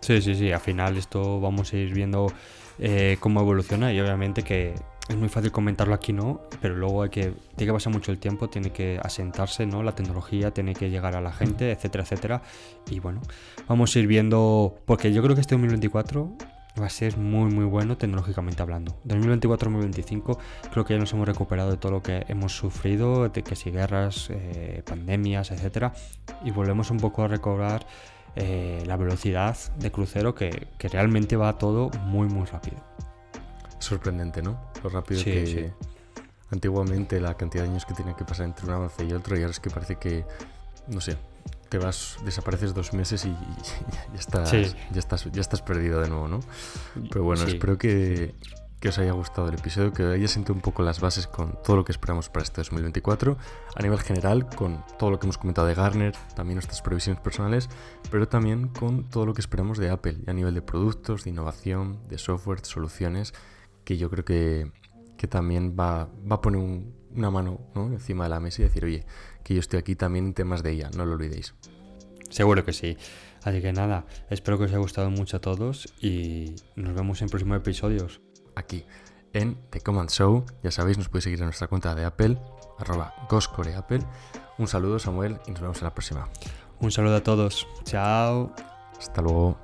Sí, 0.00 0.22
sí, 0.22 0.34
sí, 0.34 0.52
al 0.52 0.60
final 0.60 0.96
esto 0.96 1.40
vamos 1.40 1.72
a 1.72 1.76
ir 1.76 1.92
viendo 1.92 2.32
eh, 2.78 3.16
cómo 3.18 3.40
evoluciona 3.40 3.92
y 3.92 4.00
obviamente 4.00 4.42
que, 4.44 4.74
es 5.08 5.16
muy 5.16 5.28
fácil 5.28 5.50
comentarlo 5.50 5.94
aquí, 5.94 6.12
¿no? 6.12 6.42
Pero 6.60 6.76
luego 6.76 7.02
hay 7.02 7.08
que, 7.08 7.32
tiene 7.56 7.70
que 7.70 7.72
pasar 7.72 7.92
mucho 7.92 8.12
el 8.12 8.18
tiempo, 8.18 8.48
tiene 8.48 8.70
que 8.70 9.00
asentarse, 9.02 9.66
¿no? 9.66 9.82
La 9.82 9.92
tecnología 9.92 10.52
tiene 10.52 10.74
que 10.74 10.90
llegar 10.90 11.16
a 11.16 11.20
la 11.20 11.32
gente, 11.32 11.72
etcétera, 11.72 12.04
etcétera. 12.04 12.42
Y 12.90 13.00
bueno, 13.00 13.22
vamos 13.66 13.94
a 13.94 13.98
ir 13.98 14.06
viendo, 14.06 14.76
porque 14.84 15.12
yo 15.12 15.22
creo 15.22 15.34
que 15.34 15.40
este 15.40 15.54
2024 15.54 16.30
va 16.80 16.86
a 16.86 16.90
ser 16.90 17.16
muy, 17.16 17.50
muy 17.50 17.64
bueno 17.64 17.96
tecnológicamente 17.96 18.62
hablando. 18.62 18.96
2024-2025 19.06 20.38
creo 20.70 20.84
que 20.84 20.94
ya 20.94 21.00
nos 21.00 21.12
hemos 21.12 21.26
recuperado 21.26 21.70
de 21.70 21.78
todo 21.78 21.92
lo 21.92 22.02
que 22.02 22.24
hemos 22.28 22.56
sufrido, 22.56 23.28
de 23.28 23.42
que 23.42 23.56
si 23.56 23.70
guerras, 23.70 24.28
eh, 24.30 24.82
pandemias, 24.84 25.50
etcétera. 25.50 25.94
Y 26.44 26.50
volvemos 26.50 26.90
un 26.90 26.98
poco 26.98 27.24
a 27.24 27.28
recobrar 27.28 27.86
eh, 28.36 28.82
la 28.86 28.96
velocidad 28.96 29.56
de 29.78 29.90
crucero 29.90 30.34
que, 30.34 30.68
que 30.76 30.88
realmente 30.88 31.36
va 31.36 31.56
todo 31.56 31.90
muy, 32.06 32.28
muy 32.28 32.44
rápido 32.46 32.76
sorprendente, 33.78 34.42
¿no? 34.42 34.60
Lo 34.82 34.90
rápido 34.90 35.22
que 35.24 35.72
antiguamente 36.50 37.20
la 37.20 37.34
cantidad 37.34 37.64
de 37.64 37.70
años 37.70 37.84
que 37.84 37.94
tiene 37.94 38.14
que 38.16 38.24
pasar 38.24 38.46
entre 38.46 38.66
un 38.66 38.72
avance 38.72 39.04
y 39.04 39.12
otro 39.12 39.36
y 39.36 39.40
ahora 39.40 39.50
es 39.50 39.60
que 39.60 39.70
parece 39.70 39.96
que, 39.96 40.24
no 40.88 41.00
sé, 41.00 41.16
te 41.68 41.78
vas, 41.78 42.16
desapareces 42.24 42.74
dos 42.74 42.92
meses 42.92 43.24
y, 43.24 43.30
ya, 44.14 44.18
estás, 44.18 44.52
ya, 44.52 44.98
estás, 44.98 45.30
ya 45.30 45.40
estás 45.40 45.62
perdido 45.62 46.00
de 46.00 46.08
nuevo, 46.08 46.28
¿no? 46.28 46.40
Pero 47.10 47.24
bueno, 47.24 47.44
espero 47.44 47.76
que, 47.76 48.34
que 48.80 48.88
os 48.88 48.98
haya 48.98 49.12
gustado 49.12 49.48
el 49.48 49.54
episodio, 49.54 49.92
que 49.92 50.04
haya 50.04 50.28
sentido 50.28 50.54
un 50.54 50.62
poco 50.62 50.82
las 50.82 51.00
bases 51.00 51.26
con 51.26 51.58
todo 51.62 51.76
lo 51.76 51.84
que 51.84 51.92
esperamos 51.92 52.30
para 52.30 52.44
este 52.44 52.62
2024, 52.62 53.36
a 53.74 53.82
nivel 53.82 54.00
general, 54.00 54.48
con 54.48 54.82
todo 54.98 55.10
lo 55.10 55.18
que 55.18 55.26
hemos 55.26 55.36
comentado 55.36 55.66
de 55.66 55.74
Garner, 55.74 56.14
también 56.34 56.56
nuestras 56.56 56.80
previsiones 56.80 57.20
personales, 57.20 57.68
pero 58.10 58.28
también 58.28 58.68
con 58.68 59.04
todo 59.04 59.26
lo 59.26 59.34
que 59.34 59.42
esperamos 59.42 59.76
de 59.76 59.90
Apple, 59.90 60.16
y 60.26 60.30
a 60.30 60.32
nivel 60.32 60.54
de 60.54 60.62
productos, 60.62 61.24
de 61.24 61.30
innovación, 61.30 61.98
de 62.08 62.16
software, 62.16 62.62
de 62.62 62.68
soluciones 62.68 63.34
que 63.88 63.96
yo 63.96 64.10
creo 64.10 64.22
que, 64.22 64.70
también 65.30 65.74
va, 65.74 66.10
a 66.28 66.40
poner 66.42 66.60
una 67.14 67.30
mano 67.30 67.58
encima 67.74 68.24
de 68.24 68.30
la 68.30 68.38
mesa 68.38 68.60
y 68.60 68.64
decir, 68.66 68.84
oye, 68.84 69.06
que 69.42 69.54
yo 69.54 69.60
estoy 69.60 69.78
aquí 69.78 69.96
también 69.96 70.26
en 70.26 70.34
temas 70.34 70.62
de 70.62 70.72
ella, 70.72 70.90
no 70.94 71.06
lo 71.06 71.14
olvidéis. 71.14 71.54
Seguro 72.28 72.66
que 72.66 72.74
sí. 72.74 72.98
Así 73.44 73.62
que 73.62 73.72
nada, 73.72 74.04
espero 74.28 74.58
que 74.58 74.64
os 74.64 74.70
haya 74.72 74.78
gustado 74.78 75.08
mucho 75.10 75.38
a 75.38 75.40
todos 75.40 75.88
y 76.02 76.54
nos 76.76 76.94
vemos 76.94 77.22
en 77.22 77.30
próximos 77.30 77.56
episodios. 77.56 78.20
Aquí, 78.56 78.84
en 79.32 79.56
The 79.70 79.80
Command 79.80 80.10
Show, 80.10 80.44
ya 80.62 80.70
sabéis, 80.70 80.98
nos 80.98 81.08
podéis 81.08 81.24
seguir 81.24 81.38
en 81.38 81.46
nuestra 81.46 81.68
cuenta 81.68 81.94
de 81.94 82.04
Apple, 82.04 82.38
arroba 82.76 83.14
goscoreapple. 83.30 84.00
Un 84.58 84.68
saludo 84.68 84.98
Samuel 84.98 85.38
y 85.46 85.52
nos 85.52 85.62
vemos 85.62 85.78
en 85.78 85.84
la 85.84 85.94
próxima. 85.94 86.28
Un 86.78 86.90
saludo 86.90 87.16
a 87.16 87.22
todos. 87.22 87.66
Chao. 87.84 88.52
Hasta 88.98 89.22
luego. 89.22 89.58